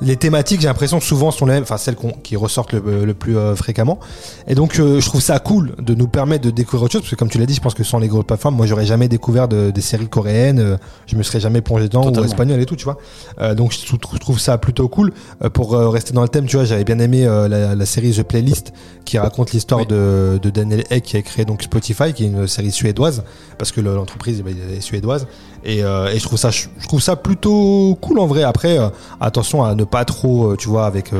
Les 0.04 0.16
thématiques, 0.16 0.60
j'ai 0.60 0.66
l'impression 0.68 0.98
que 0.98 1.04
souvent 1.04 1.30
sont 1.30 1.46
les 1.46 1.54
mêmes, 1.54 1.62
enfin 1.62 1.78
celles 1.78 1.96
qui 2.22 2.36
ressortent 2.36 2.72
le, 2.74 3.04
le 3.04 3.14
plus 3.14 3.38
euh, 3.38 3.56
fréquemment. 3.56 3.98
Et 4.46 4.54
donc, 4.54 4.78
euh, 4.78 5.00
je 5.00 5.06
trouve 5.08 5.22
ça 5.22 5.38
cool 5.38 5.74
de 5.78 5.94
nous 5.94 6.08
permettre 6.08 6.44
de 6.44 6.50
découvrir 6.50 6.82
autre 6.84 6.92
chose, 6.92 7.00
parce 7.02 7.10
que 7.10 7.16
comme 7.16 7.30
tu 7.30 7.38
l'as 7.38 7.46
dit, 7.46 7.54
je 7.54 7.60
pense 7.60 7.72
que 7.74 7.84
sans 7.84 7.98
les 7.98 8.08
grosses 8.08 8.26
plateformes, 8.26 8.54
moi, 8.54 8.66
j'aurais 8.66 8.84
jamais 8.86 9.08
découvert 9.08 9.48
de- 9.48 9.70
des 9.70 9.80
séries 9.80 10.08
coréennes, 10.08 10.58
euh, 10.58 10.76
je 11.06 11.16
me 11.16 11.22
serais 11.22 11.40
jamais 11.40 11.62
plongé 11.62 11.84
dedans, 11.84 12.02
ou 12.02 12.06
Totalement. 12.06 12.26
espagnol 12.26 12.60
et 12.60 12.66
tout, 12.66 12.76
tu 12.76 12.84
vois. 12.84 12.98
Euh, 13.40 13.54
donc, 13.54 13.72
je 13.72 13.96
trou- 13.96 14.18
trouve 14.18 14.38
ça 14.38 14.58
plutôt 14.58 14.88
cool. 14.88 15.12
Pour 15.54 15.72
rester 15.72 16.12
dans 16.12 16.22
le 16.22 16.28
thème, 16.28 16.46
tu 16.46 16.56
vois, 16.56 16.64
j'avais 16.66 16.84
bien 16.84 16.98
aimé 16.98 17.24
la, 17.24 17.74
la 17.74 17.86
série 17.86 18.12
The 18.12 18.22
Playlist, 18.24 18.72
qui 19.04 19.18
raconte 19.18 19.52
l'histoire 19.52 19.80
Oui. 19.80 19.86
de, 19.86 20.38
de 20.42 20.50
Daniel 20.50 20.84
Ek, 20.90 21.02
qui 21.04 21.16
a 21.16 21.22
créé 21.22 21.44
donc 21.44 21.62
Spotify, 21.62 22.12
qui 22.12 22.24
est 22.24 22.28
une 22.28 22.46
série 22.46 22.72
suédoise, 22.72 23.24
parce 23.58 23.72
que 23.72 23.80
le- 23.80 23.94
l'entreprise 23.94 24.38
eh 24.40 24.42
ben, 24.42 24.54
est 24.76 24.80
suédoise. 24.80 25.26
Et, 25.64 25.82
euh, 25.82 26.12
et 26.12 26.18
je 26.18 26.24
trouve 26.24 26.38
ça, 26.38 26.50
je 26.50 26.68
ça 27.00 27.16
plutôt 27.16 27.96
cool 28.00 28.18
en 28.18 28.26
vrai. 28.26 28.42
Après, 28.42 28.78
euh, 28.78 28.88
attention 29.20 29.64
à 29.64 29.74
ne 29.74 29.84
pas 29.84 30.04
trop, 30.04 30.52
euh, 30.52 30.56
tu 30.56 30.68
vois, 30.68 30.86
avec 30.86 31.10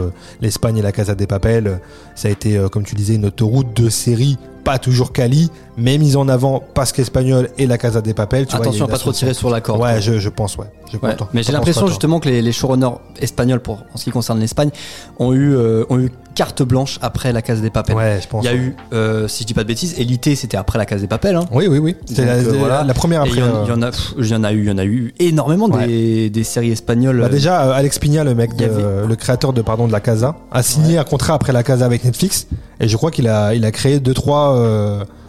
l'Espagne 0.41 0.79
et 0.79 0.83
la 0.83 0.93
Casa 0.93 1.15
des 1.15 1.27
Papel, 1.27 1.81
ça 2.15 2.29
a 2.29 2.31
été, 2.31 2.63
comme 2.71 2.85
tu 2.85 2.95
disais, 2.95 3.15
une 3.15 3.27
autoroute 3.27 3.75
de 3.75 3.89
séries 3.89 4.39
pas 4.65 4.79
toujours 4.79 5.13
quali, 5.13 5.51
mais 5.77 5.99
mise 5.99 6.17
en 6.17 6.29
avant 6.29 6.63
parce 6.75 6.93
qu'Espagnol 6.93 7.49
et 7.59 7.67
la 7.67 7.79
Casa 7.79 8.01
des 8.01 8.15
Papel. 8.15 8.47
Tu 8.47 8.57
vois, 8.57 8.61
il 8.65 8.67
y 8.67 8.67
a 8.67 8.69
Attention 8.71 8.85
à 8.87 8.89
pas 8.89 8.99
trop 8.99 9.13
tirer 9.13 9.35
sur 9.35 9.51
la 9.51 9.61
corde. 9.61 9.81
Ouais, 9.81 10.01
je, 10.01 10.19
je 10.19 10.29
pense, 10.29 10.57
ouais. 10.57 10.67
Je 10.93 10.99
Ouais. 10.99 11.17
pense. 11.17 11.29
Mais 11.33 11.43
j'ai 11.43 11.53
l'impression 11.53 11.87
justement 11.89 12.21
que 12.21 12.29
les, 12.29 12.41
les 12.43 12.53
showrunners 12.53 12.95
espagnols, 13.21 13.61
pour, 13.61 13.79
en 13.93 13.97
ce 13.97 14.05
qui 14.05 14.11
concerne 14.11 14.39
l'Espagne, 14.39 14.71
ont 15.19 15.33
eu, 15.33 15.55
euh, 15.57 15.85
ont 15.91 15.99
eu 15.99 16.11
carte 16.37 16.63
blanche 16.63 16.99
après 17.03 17.33
la 17.33 17.43
case 17.43 17.61
des 17.61 17.71
papels. 17.71 17.97
Ouais, 17.97 18.19
je 18.23 18.29
pense. 18.29 18.45
Il 18.45 18.47
y 18.47 18.51
a 18.51 18.53
ouais. 18.53 18.59
eu, 18.59 18.77
euh, 18.93 19.27
si 19.29 19.43
je 19.43 19.47
dis 19.49 19.55
pas 19.55 19.63
de 19.63 19.69
bêtises, 19.69 19.99
Elité, 19.99 20.35
c'était 20.37 20.57
après 20.57 20.79
la 20.79 20.87
case 20.87 21.01
des 21.01 21.07
papels. 21.09 21.35
Hein. 21.37 21.47
Oui, 21.53 21.67
oui, 21.69 21.79
oui. 21.79 21.97
C'était 22.07 22.25
la, 22.27 22.33
euh, 22.35 22.53
voilà. 22.59 22.85
la 22.85 22.95
première 22.95 23.21
après. 23.23 23.33
il 23.35 23.39
y, 23.39 23.43
en- 23.43 23.65
il 23.65 23.69
y 23.69 23.73
en 23.73 23.83
a, 23.83 23.91
pff, 23.91 24.15
y 24.19 24.35
en 24.35 24.45
a 24.45 24.53
eu, 24.53 24.61
il 24.63 24.69
y 24.69 24.71
en 24.71 24.79
a 24.79 24.85
eu 24.85 25.15
énormément 25.19 25.69
des, 25.69 26.31
des 26.31 26.45
séries 26.45 26.71
espagnoles. 26.71 27.21
Bah 27.21 27.29
déjà, 27.29 27.75
Alex 27.75 27.99
Pina, 27.99 28.23
le 28.25 28.35
mec, 28.35 28.55
de- 28.57 28.65
avait- 28.65 29.07
le 29.09 29.17
créateur 29.17 29.53
de 29.53 29.63
pardon 29.63 29.87
de 29.89 29.93
la 29.93 30.01
Casa, 30.01 30.37
a 30.53 30.63
signé 30.63 30.99
un 30.99 31.05
contrat 31.05 31.35
après 31.35 31.53
la 31.53 31.63
Casa 31.63 31.85
avec 31.87 32.05
Netflix, 32.05 32.47
et 32.81 32.89
je 32.89 32.97
crois 32.97 33.11
qu'il 33.11 33.27
a, 33.29 33.55
il 33.55 33.65
a 33.65 33.71
créé 33.73 33.99
deux, 34.01 34.15
trois, 34.15 34.55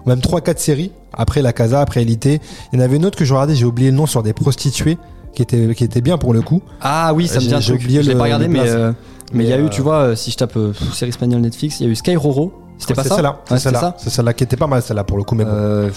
même 0.05 0.21
trois, 0.21 0.41
quatre 0.41 0.59
séries 0.59 0.91
après 1.13 1.41
la 1.41 1.53
Casa, 1.53 1.81
après 1.81 2.01
Elité. 2.01 2.39
Il 2.73 2.79
y 2.79 2.81
en 2.81 2.85
avait 2.85 2.95
une 2.97 3.05
autre 3.05 3.17
que 3.17 3.25
je 3.25 3.33
regardais, 3.33 3.55
j'ai 3.55 3.65
oublié 3.65 3.91
le 3.91 3.97
nom 3.97 4.05
sur 4.05 4.23
des 4.23 4.33
prostituées, 4.33 4.97
qui 5.33 5.41
était, 5.41 5.73
qui 5.75 5.83
était 5.83 6.01
bien 6.01 6.17
pour 6.17 6.33
le 6.33 6.41
coup. 6.41 6.61
Ah 6.81 7.13
oui, 7.13 7.27
ça 7.27 7.39
me 7.39 7.45
dit 7.45 7.53
un 7.53 7.59
j'ai 7.59 7.73
oublié 7.73 8.03
Je 8.03 8.09
l'ai 8.11 8.15
pas 8.17 8.23
regardé, 8.23 8.47
mais 8.47 8.59
euh, 8.69 8.91
mais 9.33 9.43
il 9.43 9.49
y 9.49 9.53
a 9.53 9.57
eu, 9.57 9.65
euh, 9.65 9.69
tu 9.69 9.81
vois, 9.81 9.97
euh, 9.97 10.15
si 10.15 10.31
je 10.31 10.37
tape 10.37 10.55
euh, 10.55 10.71
pff, 10.71 10.93
série 10.93 11.09
espagnole 11.09 11.41
Netflix, 11.41 11.79
il 11.79 11.85
y 11.85 11.89
a 11.89 11.91
eu 11.91 11.95
Sky 11.95 12.15
Roro. 12.15 12.53
C'était 12.77 12.91
Ouais, 12.91 12.95
pas 12.97 13.03
c'est 13.03 13.09
ça 13.09 13.15
celle-là, 13.15 13.31
Ouais, 13.31 13.37
c'est 13.47 13.59
celle-là, 13.59 13.79
ça 13.79 13.95
c'est 13.97 14.09
celle-là 14.09 14.33
qui 14.33 14.43
était 14.43 14.57
pas 14.57 14.67
mal, 14.67 14.81
celle-là 14.81 15.03
pour 15.05 15.17
le 15.17 15.23
coup, 15.23 15.33
mais 15.35 15.45
bon, 15.45 15.51
Euh, 15.53 15.89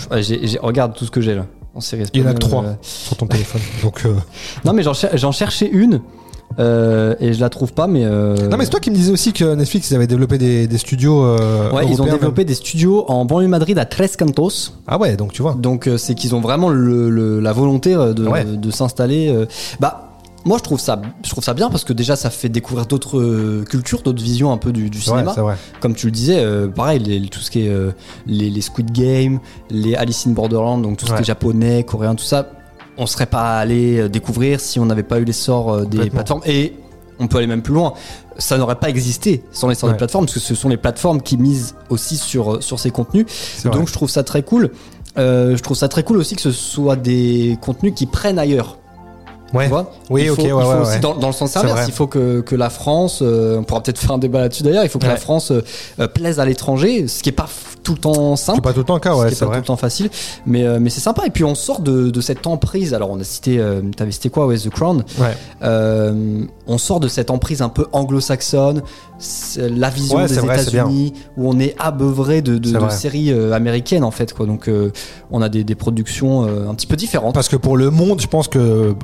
regarde 0.62 0.94
tout 0.94 1.04
ce 1.04 1.10
que 1.10 1.20
j'ai 1.20 1.34
là 1.34 1.44
en 1.74 1.80
série 1.80 2.02
il 2.14 2.20
y 2.20 2.24
en 2.24 2.30
espagnole. 2.30 2.30
a 2.30 2.34
que 2.34 2.38
trois 2.38 2.64
euh. 2.64 2.74
sur 2.82 3.16
ton 3.16 3.26
téléphone. 3.26 3.60
Donc, 3.82 4.06
euh, 4.06 4.14
Non, 4.64 4.72
mais 4.72 4.82
j'en 4.82 5.32
cherchais 5.32 5.68
une 5.68 6.00
euh, 6.58 7.14
et 7.20 7.32
je 7.34 7.40
la 7.40 7.50
trouve 7.50 7.72
pas, 7.72 7.86
mais. 7.86 8.04
euh, 8.04 8.48
non 8.48 8.56
mais 8.56 8.64
c'est 8.64 8.70
toi 8.70 8.80
qui 8.80 8.90
me 8.90 8.96
disais 8.96 9.12
aussi 9.12 9.32
que 9.32 9.54
Netflix 9.54 9.90
ils 9.90 9.94
avaient 9.94 10.06
développé 10.08 10.38
des, 10.38 10.66
des 10.66 10.78
studios. 10.78 11.22
euh, 11.24 11.70
Ouais, 11.72 11.86
ils 11.88 12.00
ont 12.02 12.06
développé 12.06 12.44
des 12.44 12.54
studios 12.54 13.04
en 13.08 13.24
banlieue 13.24 13.48
Madrid 13.48 13.78
à 13.78 13.84
Tres 13.84 14.16
Cantos. 14.18 14.72
Ah 14.86 14.98
ouais, 14.98 15.16
donc 15.16 15.32
tu 15.32 15.42
vois. 15.42 15.54
Donc 15.54 15.88
c'est 15.98 16.14
qu'ils 16.14 16.34
ont 16.34 16.40
vraiment 16.40 16.68
le, 16.68 17.10
le- 17.10 17.40
la 17.40 17.52
volonté 17.52 17.94
de, 17.94 18.26
Ouais. 18.26 18.44
de 18.44 18.70
s'installer. 18.70 19.32
Bah 19.78 20.04
moi 20.44 20.56
je 20.58 20.62
trouve 20.62 20.80
ça, 20.80 21.00
je 21.22 21.28
trouve 21.30 21.44
ça 21.44 21.52
bien 21.52 21.68
parce 21.68 21.84
que 21.84 21.92
déjà 21.92 22.16
ça 22.16 22.30
fait 22.30 22.48
découvrir 22.48 22.86
d'autres 22.86 23.62
cultures, 23.64 24.02
d'autres 24.02 24.22
visions 24.22 24.50
un 24.52 24.56
peu 24.56 24.72
du, 24.72 24.88
du 24.90 25.00
cinéma. 25.00 25.32
vrai. 25.34 25.56
Comme 25.80 25.94
tu 25.94 26.06
le 26.06 26.12
disais, 26.12 26.42
pareil, 26.74 26.98
les- 27.00 27.20
tout 27.28 27.40
ce 27.40 27.50
qui 27.50 27.66
est 27.66 27.72
les, 28.26 28.48
les 28.50 28.60
Squid 28.62 28.90
Game, 28.90 29.40
les 29.70 29.94
Alice 29.94 30.26
in 30.26 30.30
Borderland, 30.30 30.82
donc 30.82 30.96
tout 30.96 31.04
ce 31.06 31.10
qui 31.10 31.16
Ouais. 31.16 31.20
est 31.20 31.24
japonais, 31.24 31.84
coréen, 31.84 32.14
tout 32.14 32.24
ça, 32.24 32.48
on 32.98 33.06
serait 33.06 33.26
pas 33.26 33.58
allé 33.58 33.98
euh, 34.00 34.08
découvrir 34.08 34.60
si 34.60 34.78
on 34.80 34.86
n'avait 34.86 35.02
pas 35.02 35.18
eu 35.18 35.24
l'essor 35.24 35.72
euh, 35.72 35.84
des 35.84 36.10
plateformes. 36.10 36.42
Et 36.46 36.74
on 37.20 37.26
peut 37.26 37.38
aller 37.38 37.46
même 37.46 37.62
plus 37.62 37.74
loin. 37.74 37.94
Ça 38.38 38.58
n'aurait 38.58 38.76
pas 38.76 38.88
existé 38.88 39.42
sans 39.50 39.68
l'essor 39.68 39.88
Ouais. 39.88 39.94
des 39.94 39.98
plateformes, 39.98 40.26
parce 40.26 40.34
que 40.34 40.40
ce 40.40 40.54
sont 40.54 40.68
les 40.68 40.76
plateformes 40.76 41.20
qui 41.22 41.36
misent 41.36 41.74
aussi 41.88 42.16
sur, 42.16 42.54
euh, 42.56 42.60
sur 42.60 42.78
ces 42.78 42.90
contenus. 42.90 43.26
Vrai. 43.64 43.76
Donc 43.76 43.88
je 43.88 43.92
trouve 43.92 44.10
ça 44.10 44.22
très 44.22 44.42
cool. 44.42 44.70
Euh, 45.16 45.56
je 45.56 45.62
trouve 45.62 45.76
ça 45.76 45.88
très 45.88 46.02
cool 46.04 46.18
aussi 46.18 46.36
que 46.36 46.42
ce 46.42 46.52
soit 46.52 46.94
des 46.96 47.58
contenus 47.60 47.92
qui 47.96 48.06
prennent 48.06 48.38
ailleurs. 48.38 48.76
Ouais. 49.54 49.64
Tu 49.64 49.70
vois? 49.70 49.92
Oui, 50.10 50.24
il 50.24 50.30
ok, 50.30 50.38
ouais, 50.38 50.44
il 50.44 50.50
faut 50.50 50.56
ouais, 50.58 50.74
aussi 50.80 50.90
ouais. 50.92 51.00
Dans, 51.00 51.14
dans 51.14 51.28
le 51.28 51.32
sens 51.32 51.56
inverse, 51.56 51.86
il 51.88 51.94
faut 51.94 52.06
que, 52.06 52.42
que 52.42 52.54
la 52.54 52.68
France, 52.68 53.20
euh, 53.22 53.58
on 53.58 53.64
pourra 53.64 53.82
peut-être 53.82 53.98
faire 53.98 54.12
un 54.12 54.18
débat 54.18 54.40
là-dessus 54.40 54.62
d'ailleurs, 54.62 54.84
il 54.84 54.90
faut 54.90 54.98
que 54.98 55.06
la. 55.06 55.16
France 55.16 55.50
euh, 55.52 56.06
plaise 56.06 56.38
à 56.38 56.44
l'étranger, 56.44 57.08
ce 57.08 57.22
qui 57.22 57.30
est 57.30 57.32
pas 57.32 57.48
tout 57.88 57.94
le 57.94 58.00
temps 58.00 58.36
C'est 58.36 58.44
simple. 58.44 58.60
pas 58.60 58.72
tout 58.74 58.80
le 58.80 58.84
temps 58.84 58.98
cas, 58.98 59.14
ouais, 59.16 59.30
c'est 59.30 59.38
pas 59.40 59.46
vrai. 59.46 59.56
tout 59.56 59.62
le 59.62 59.66
temps 59.66 59.76
facile, 59.76 60.10
mais, 60.44 60.64
euh, 60.64 60.78
mais 60.78 60.90
c'est 60.90 61.00
sympa. 61.00 61.24
Et 61.26 61.30
puis 61.30 61.44
on 61.44 61.54
sort 61.54 61.80
de, 61.80 62.10
de 62.10 62.20
cette 62.20 62.46
emprise. 62.46 62.92
Alors 62.92 63.10
on 63.10 63.18
a 63.18 63.24
cité, 63.24 63.58
euh, 63.58 63.80
t'avais 63.96 64.12
cité 64.12 64.28
quoi, 64.28 64.46
ouais, 64.46 64.58
The 64.58 64.68
Crown. 64.68 65.04
Ouais. 65.18 65.34
Euh, 65.62 66.44
on 66.66 66.76
sort 66.76 67.00
de 67.00 67.08
cette 67.08 67.30
emprise 67.30 67.62
un 67.62 67.70
peu 67.70 67.86
anglo-saxonne, 67.92 68.82
la 69.58 69.88
vision 69.90 70.18
Ouais, 70.18 70.26
des. 70.26 70.38
États-Unis, 70.38 71.14
où 71.36 71.48
on 71.48 71.58
est 71.58 71.74
abeuvré 71.78 72.42
de, 72.42 72.60
séries 72.90 73.32
euh, 73.32 73.52
américaines 73.52 74.04
en 74.04 74.10
fait. 74.10 74.34
Quoi. 74.34 74.44
Donc 74.44 74.70
on 75.30 75.40
a 75.40 75.48
des, 75.48 75.64
des 75.64 75.74
productions 75.74 76.42
un 76.42 76.74
petit 76.74 76.86
peu 76.86 76.96
différentes. 76.96 77.34
Parce 77.34 77.48
que 77.48 77.56
pour 77.56 77.78
le 77.78 77.90
monde, 77.90 78.20
je 78.20 78.26
pense 78.26 78.48
que, 78.48 78.94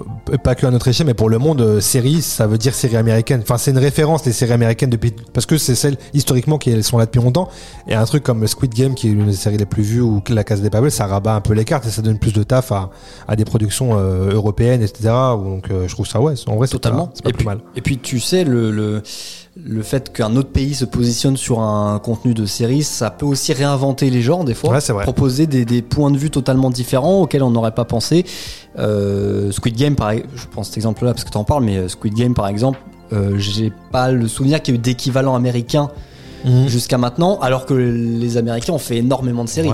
pas 0.43 0.55
que 0.55 0.67
à 0.67 0.71
notre 0.71 0.89
échelle, 0.89 1.07
mais 1.07 1.15
pour 1.15 1.31
le 1.31 1.39
monde, 1.39 1.81
série, 1.81 2.21
ça 2.21 2.47
veut 2.47 2.59
dire 2.59 2.75
série 2.75 2.97
américaine. 2.97 3.41
Enfin, 3.43 3.57
c'est 3.57 3.71
une 3.71 3.79
référence, 3.79 4.27
les 4.27 4.33
séries 4.33 4.53
américaines, 4.53 4.91
depuis, 4.91 5.13
parce 5.33 5.47
que 5.47 5.57
c'est 5.57 5.75
celles, 5.75 5.97
historiquement, 6.13 6.59
qui 6.59 6.83
sont 6.83 6.99
là 6.99 7.07
depuis 7.07 7.21
longtemps. 7.23 7.49
Et 7.89 7.95
un 7.95 8.05
truc 8.05 8.23
comme 8.23 8.47
Squid 8.47 8.74
Game, 8.75 8.95
qui 8.95 9.09
est 9.09 9.13
l'une 9.13 9.27
des 9.27 9.33
séries 9.33 9.57
les 9.57 9.67
plus 9.67 9.83
vues, 9.83 10.01
ou 10.01 10.23
La 10.29 10.45
Casa 10.45 10.63
des 10.63 10.71
Papel, 10.71 10.91
ça 10.91 11.07
rabat 11.07 11.35
un 11.35 11.41
peu 11.41 11.55
les 11.55 11.65
cartes 11.65 11.87
et 11.87 11.91
ça 11.91 12.03
donne 12.03 12.19
plus 12.19 12.33
de 12.33 12.43
taf 12.43 12.73
à, 12.73 12.91
à 13.29 13.37
des 13.37 13.45
productions 13.45 13.97
euh, 13.99 14.33
européennes, 14.33 14.83
etc. 14.83 15.09
Donc, 15.37 15.71
euh, 15.71 15.89
je 15.89 15.95
trouve 15.95 16.07
ça, 16.07 16.21
ouais, 16.21 16.35
en 16.47 16.57
vrai, 16.57 16.67
c'est 16.67 16.73
Totalement. 16.73 17.07
pas, 17.07 17.13
c'est 17.15 17.23
pas 17.25 17.31
et, 17.31 17.33
plus 17.33 17.39
puis, 17.39 17.47
mal. 17.47 17.61
et 17.77 17.81
puis 17.81 17.99
tu 17.99 18.21
sais, 18.21 18.45
le, 18.45 18.71
le, 18.71 19.03
le 19.57 19.83
fait 19.83 20.13
qu'un 20.13 20.37
autre 20.37 20.51
pays 20.51 20.75
se 20.75 20.85
positionne 20.85 21.37
sur 21.37 21.61
un 21.61 21.99
contenu 22.01 22.35
de 22.35 22.45
série, 22.47 22.83
ça 22.83 23.11
peut 23.11 23.27
aussi 23.27 23.53
réinventer 23.53 24.11
les 24.11 24.21
genres 24.23 24.45
des 24.45 24.55
fois. 24.55 24.71
Ouais, 24.71 24.81
c'est 24.81 24.93
vrai. 24.93 25.05
Proposer 25.05 25.47
des, 25.47 25.65
des 25.65 25.81
points 25.81 26.11
de 26.11 26.19
vue 26.19 26.31
totalement 26.31 26.71
différents 26.71 27.23
auxquels 27.23 27.43
on 27.43 27.51
n'aurait 27.51 27.75
pas 27.75 27.85
pensé. 27.85 28.25
Euh, 28.79 29.53
Squid 29.53 29.77
Game, 29.77 29.95
par, 29.95 30.13
je 30.13 30.47
prends 30.51 30.65
cet 30.65 30.77
exemple-là 30.77 31.13
parce 31.13 31.25
que 31.25 31.31
tu 31.31 31.39
en 31.39 31.45
parles, 31.45 31.65
mais 31.65 31.89
Squid 31.89 32.15
Game 32.15 32.35
par 32.35 32.49
exemple, 32.49 32.79
j'ai 33.37 33.73
pas 33.93 34.11
le 34.11 34.27
souvenir 34.27 34.61
qu'il 34.61 34.75
y 34.75 34.77
ait 34.77 34.81
eu 34.81 34.83
d'équivalent 34.83 35.37
américain 35.37 35.89
Jusqu'à 36.69 36.99
maintenant, 36.99 37.39
alors 37.41 37.65
que 37.67 37.75
les 37.75 38.37
Américains 38.37 38.73
ont 38.75 38.79
fait 38.79 38.97
énormément 38.99 39.45
de 39.45 39.49
séries. 39.49 39.71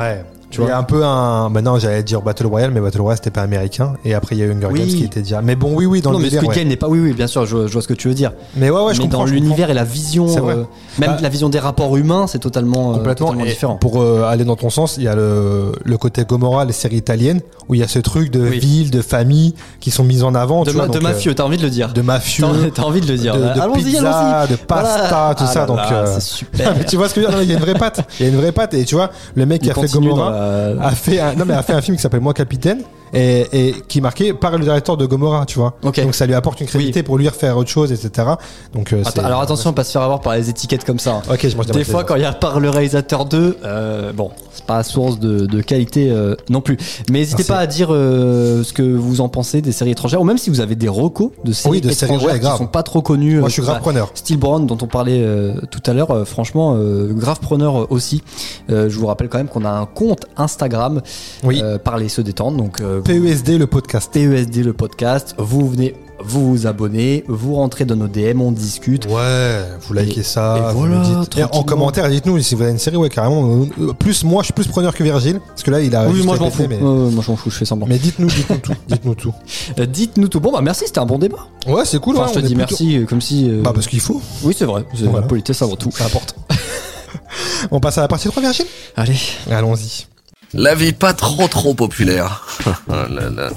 Tu 0.50 0.61
il 0.62 0.66
y 0.66 0.71
a 0.71 0.78
un 0.78 0.83
peu 0.83 1.04
un. 1.04 1.49
Maintenant, 1.49 1.78
j'allais 1.78 2.02
dire 2.02 2.23
Battle 2.23 2.47
Royale, 2.47 2.73
mais 2.73 2.80
Battle 2.80 3.00
Royale, 3.00 3.19
c'était 3.19 3.30
pas 3.30 3.42
américain. 3.42 3.95
Et 4.04 4.14
après, 4.14 4.35
il 4.35 4.40
y 4.40 4.42
a 4.42 4.47
eu 4.47 4.52
Hunger 4.52 4.66
Oui. 4.73 4.80
Games 4.80 4.88
qui 4.88 5.04
était 5.04 5.21
déjà. 5.23 5.40
Mais 5.42 5.54
bon, 5.54 5.73
oui, 5.75 5.87
oui, 5.87 6.00
dans 6.00 6.11
non, 6.11 6.19
le 6.19 6.25
mais 6.25 6.30
Squid 6.30 6.49
ouais. 6.49 6.54
Game 6.57 6.69
n'est 6.69 6.76
pas. 6.76 6.88
Oui, 6.88 6.99
oui, 6.99 7.12
bien 7.12 7.28
sûr, 7.28 7.47
je, 7.47 7.66
je 7.69 7.73
vois 7.73 7.83
ce 7.83 7.87
que 7.88 7.95
tu 7.95 8.09
veux 8.09 8.14
dire. 8.14 8.33
Mais 8.57 8.69
ouais, 8.69 8.83
ouais, 8.83 8.92
je 8.95 8.99
mais 9.00 9.04
comprends. 9.09 9.25
dans 9.25 9.30
l'univers 9.30 9.71
et 9.71 9.75
la 9.75 9.85
vision, 9.85 10.26
euh, 10.49 10.64
même 10.99 11.11
Bah, 11.12 11.16
la 11.23 11.28
vision 11.28 11.49
des 11.49 11.61
rapports 11.61 11.97
humains, 11.97 12.26
c'est 12.26 12.40
totalement, 12.40 12.90
euh, 12.90 12.95
Complètement. 12.97 13.28
totalement 13.28 13.49
différent. 13.49 13.76
Pour 13.76 14.02
euh, 14.02 14.25
aller 14.25 14.45
dans 14.45 14.57
ton 14.57 14.71
sens, 14.71 14.97
il 14.97 15.04
y 15.04 15.09
a 15.09 15.14
le, 15.14 15.73
le 15.85 15.97
côté 15.99 16.25
Gomorrah, 16.25 16.64
les 16.64 16.73
séries 16.73 16.97
italiennes, 16.97 17.40
où 17.69 17.75
il 17.76 17.80
y 17.80 17.85
a 17.85 17.88
ce 17.88 18.00
truc 18.00 18.30
de 18.33 18.40
Oui. 18.40 18.59
ville, 18.59 18.90
de 18.90 19.02
famille, 19.02 19.54
qui 19.78 19.92
sont 19.92 20.02
mises 20.04 20.25
en 20.25 20.35
avant. 20.35 20.64
De, 20.64 20.71
tu 20.73 20.76
ma- 20.76 20.87
vois, 20.87 20.88
de 20.95 21.00
donc, 21.00 21.02
mafieux, 21.11 21.35
t'as 21.35 21.45
envie 21.45 21.59
de 21.59 21.62
le 21.62 21.71
dire. 21.71 21.92
de 21.92 22.02
mafieux, 22.02 22.45
T'as 22.75 22.83
envie 22.83 23.00
de 23.00 23.07
le 23.07 23.16
dire. 23.16 23.35
de, 23.37 23.40
de 23.40 23.75
pizza, 23.76 24.47
de 24.50 24.57
pasta, 24.57 25.35
tout 25.37 25.45
Ah 25.47 25.52
ça. 25.52 25.66
donc, 25.66 25.78
c'est 26.07 26.21
super. 26.21 26.75
mais 26.78 26.85
tu 26.85 26.97
vois 26.97 27.09
ce 27.09 27.14
que 27.14 27.21
je 27.21 27.26
veux 27.26 27.33
dire? 27.33 27.38
Non, 27.38 27.45
Il 27.45 27.50
y 27.50 27.54
a 27.54 27.57
une 27.57 27.62
vraie 27.64 27.75
patte. 27.75 28.00
Il 28.19 28.26
y 28.26 28.28
a 28.28 28.33
une 28.33 28.38
vraie 28.40 28.52
patte. 28.52 28.75
Et 28.75 28.85
tu 28.85 28.97
vois, 28.97 29.11
le 29.37 29.47
mec 29.47 29.62
qui 29.62 29.71
a 29.71 29.75
fait 29.75 29.87
Gomorrah 29.92 30.39
a 30.80 30.90
fait 30.92 31.20
un, 31.20 31.62
fait 31.62 31.73
un 31.73 31.80
film 31.80 31.97
qui 31.97 32.02
s'appelle 32.02 32.20
Moi 32.20 32.35
Capitaine 32.35 32.82
et, 33.12 33.69
et 33.69 33.75
qui 33.88 33.99
est 33.99 34.00
marqué 34.00 34.33
par 34.33 34.52
le 34.57 34.64
directeur 34.64 34.97
de 34.97 35.07
Gomorrah, 35.07 35.47
tu 35.47 35.59
vois. 35.59 35.75
Donc 35.83 35.99
ça 36.12 36.26
lui 36.26 36.35
apporte 36.35 36.61
une 36.61 36.67
crédibilité 36.67 37.02
pour 37.02 37.19
lui 37.19 37.29
refaire 37.29 37.57
autre 37.57 37.71
chose, 37.71 37.93
etc. 37.93 38.29
Donc 38.75 38.93
euh, 38.93 39.02
Attends, 39.05 39.25
alors 39.25 39.40
attention, 39.40 39.73
pas 39.73 39.85
se 39.85 39.93
faire 39.93 40.02
avoir 40.02 40.21
par 40.21 40.35
les 40.37 40.49
étiquettes 40.50 40.85
comme 40.85 40.99
ça. 40.99 41.17
hein. 41.17 41.23
Ok, 41.33 41.47
je 41.49 41.73
Des 41.73 41.85
fois, 41.85 42.05
quand 42.05 42.17
il 42.17 42.23
y 42.23 42.25
a 42.25 42.33
par 42.33 42.61
le 42.61 42.71
réalisateur 42.71 43.25
2, 43.25 43.59
euh, 43.64 44.12
bon, 44.12 44.31
c'est 44.52 44.64
pas 44.64 44.83
source 44.83 45.19
de, 45.19 45.47
de 45.47 45.61
qualité 45.61 46.11
euh, 46.11 46.35
non 46.49 46.61
plus. 46.61 46.76
Mais 47.11 47.19
n'hésitez 47.21 47.45
pas 47.45 47.59
à 47.59 47.67
dire 47.67 47.88
euh, 47.90 48.62
ce 48.64 48.73
que 48.73 48.83
vous 48.83 49.21
en 49.21 49.29
pensez 49.29 49.61
des 49.62 49.73
séries 49.73 49.90
étrangères, 49.93 50.21
ou 50.21 50.25
même 50.25 50.38
si 50.38 50.50
vous 50.50 50.61
avez 50.61 50.75
des 50.76 50.88
recos 50.88 51.31
de 51.45 51.52
séries 51.52 51.76
Oui, 51.76 51.81
de 51.81 51.90
séries, 51.90 52.12
étrangères 52.14 52.35
ouais, 52.35 52.38
qui 52.40 52.45
grave. 52.47 52.59
sont 52.59 52.67
pas 52.67 52.83
trop 52.83 53.02
connues. 53.02 53.37
Moi 53.38 53.47
euh, 53.47 53.49
je 53.49 53.52
suis 53.55 53.62
grave 53.62 53.76
bah, 53.76 53.81
preneur. 53.81 54.11
Steel 54.14 54.38
Brown 54.38 54.66
dont 54.66 54.79
on 54.81 54.87
parlait 54.87 55.25
tout 55.70 55.83
à 55.87 55.92
l'heure, 55.92 56.27
franchement, 56.27 56.77
grave 57.11 57.40
preneur 57.40 57.90
aussi. 57.90 58.23
Je 58.68 58.88
vous 58.96 59.07
rappelle 59.07 59.29
quand 59.29 59.38
même 59.38 59.49
qu'on 59.49 59.64
a 59.64 59.70
un 59.70 59.87
compte 59.87 60.27
Instagram, 60.37 61.01
Oui. 61.44 61.61
euh, 61.62 61.79
parler 61.79 62.09
se 62.09 62.20
détendre, 62.20 62.57
donc 62.57 62.81
euh, 63.00 63.20
PESD 63.22 63.58
le 63.58 63.66
podcast. 63.66 64.10
PESD 64.12 64.64
le 64.64 64.72
podcast. 64.72 65.34
Vous 65.38 65.68
venez 65.68 65.94
vous 66.22 66.50
vous 66.50 66.66
abonnez, 66.66 67.24
vous 67.28 67.54
rentrez 67.54 67.86
dans 67.86 67.96
nos 67.96 68.06
DM, 68.06 68.42
on 68.42 68.52
discute. 68.52 69.06
Ouais, 69.06 69.62
vous 69.80 69.94
likez 69.94 70.20
Et- 70.20 70.22
ça, 70.22 70.58
et 70.58 70.72
vous 70.74 70.80
voilà, 70.80 70.96
nous 70.98 71.20
dites. 71.20 71.38
Et 71.38 71.44
en 71.44 71.62
commentaire, 71.62 72.10
dites-nous 72.10 72.38
si 72.40 72.54
vous 72.54 72.60
avez 72.60 72.72
une 72.72 72.78
série, 72.78 72.98
ouais, 72.98 73.08
carrément. 73.08 73.62
Euh, 73.80 73.94
Plus 73.94 74.22
moi, 74.22 74.42
je 74.42 74.48
suis 74.48 74.52
plus 74.52 74.66
preneur 74.66 74.94
que 74.94 75.02
Virgile, 75.02 75.40
parce 75.48 75.62
que 75.62 75.70
là, 75.70 75.80
il 75.80 75.96
a. 75.96 76.06
oui, 76.10 76.22
moi 76.22 76.36
je 76.36 76.42
m'en 76.42 76.50
fous. 76.50 76.66
Mais, 76.68 76.76
moi 76.76 77.22
je 77.24 77.30
m'en 77.30 77.36
fous, 77.38 77.48
je 77.48 77.56
fais 77.56 77.64
semblant. 77.64 77.86
mais 77.86 77.96
dites-nous, 77.96 78.26
dites-nous 78.26 78.58
tout. 78.58 78.72
Dites-nous 78.88 79.14
tout. 79.14 79.32
Euh, 79.78 79.86
Dites-nous 79.86 80.28
tout. 80.28 80.40
Bon, 80.40 80.52
bah 80.52 80.60
merci, 80.60 80.84
c'était 80.86 80.98
un 80.98 81.06
bon 81.06 81.16
débat. 81.18 81.48
Ouais, 81.66 81.86
c'est 81.86 81.98
cool. 82.00 82.16
Enfin, 82.18 82.26
ouais, 82.26 82.32
je 82.34 82.40
te 82.40 82.46
dis 82.46 82.54
plutôt- 82.54 82.76
merci 82.84 83.06
comme 83.08 83.22
si. 83.22 83.48
euh, 83.48 83.62
Bah, 83.62 83.70
parce 83.74 83.86
qu'il 83.86 84.00
faut. 84.00 84.20
Oui, 84.42 84.54
c'est 84.54 84.66
vrai. 84.66 84.84
C'est- 84.94 85.04
Voilà. 85.04 85.20
La 85.22 85.26
politesse 85.26 85.62
avant 85.62 85.76
tout. 85.76 85.90
Ça 85.90 86.04
importe. 86.04 86.34
on 87.70 87.80
passe 87.80 87.96
à 87.96 88.02
la 88.02 88.08
partie 88.08 88.28
3, 88.28 88.42
Virgile? 88.42 88.66
Allez. 88.94 89.16
Allons-y. 89.50 90.06
La 90.54 90.74
vie 90.74 90.92
pas 90.92 91.12
trop 91.12 91.48
trop 91.48 91.74
populaire. 91.74 92.46
Ah 92.92 93.06
là 93.08 93.30
là 93.30 93.30
là. 93.30 93.50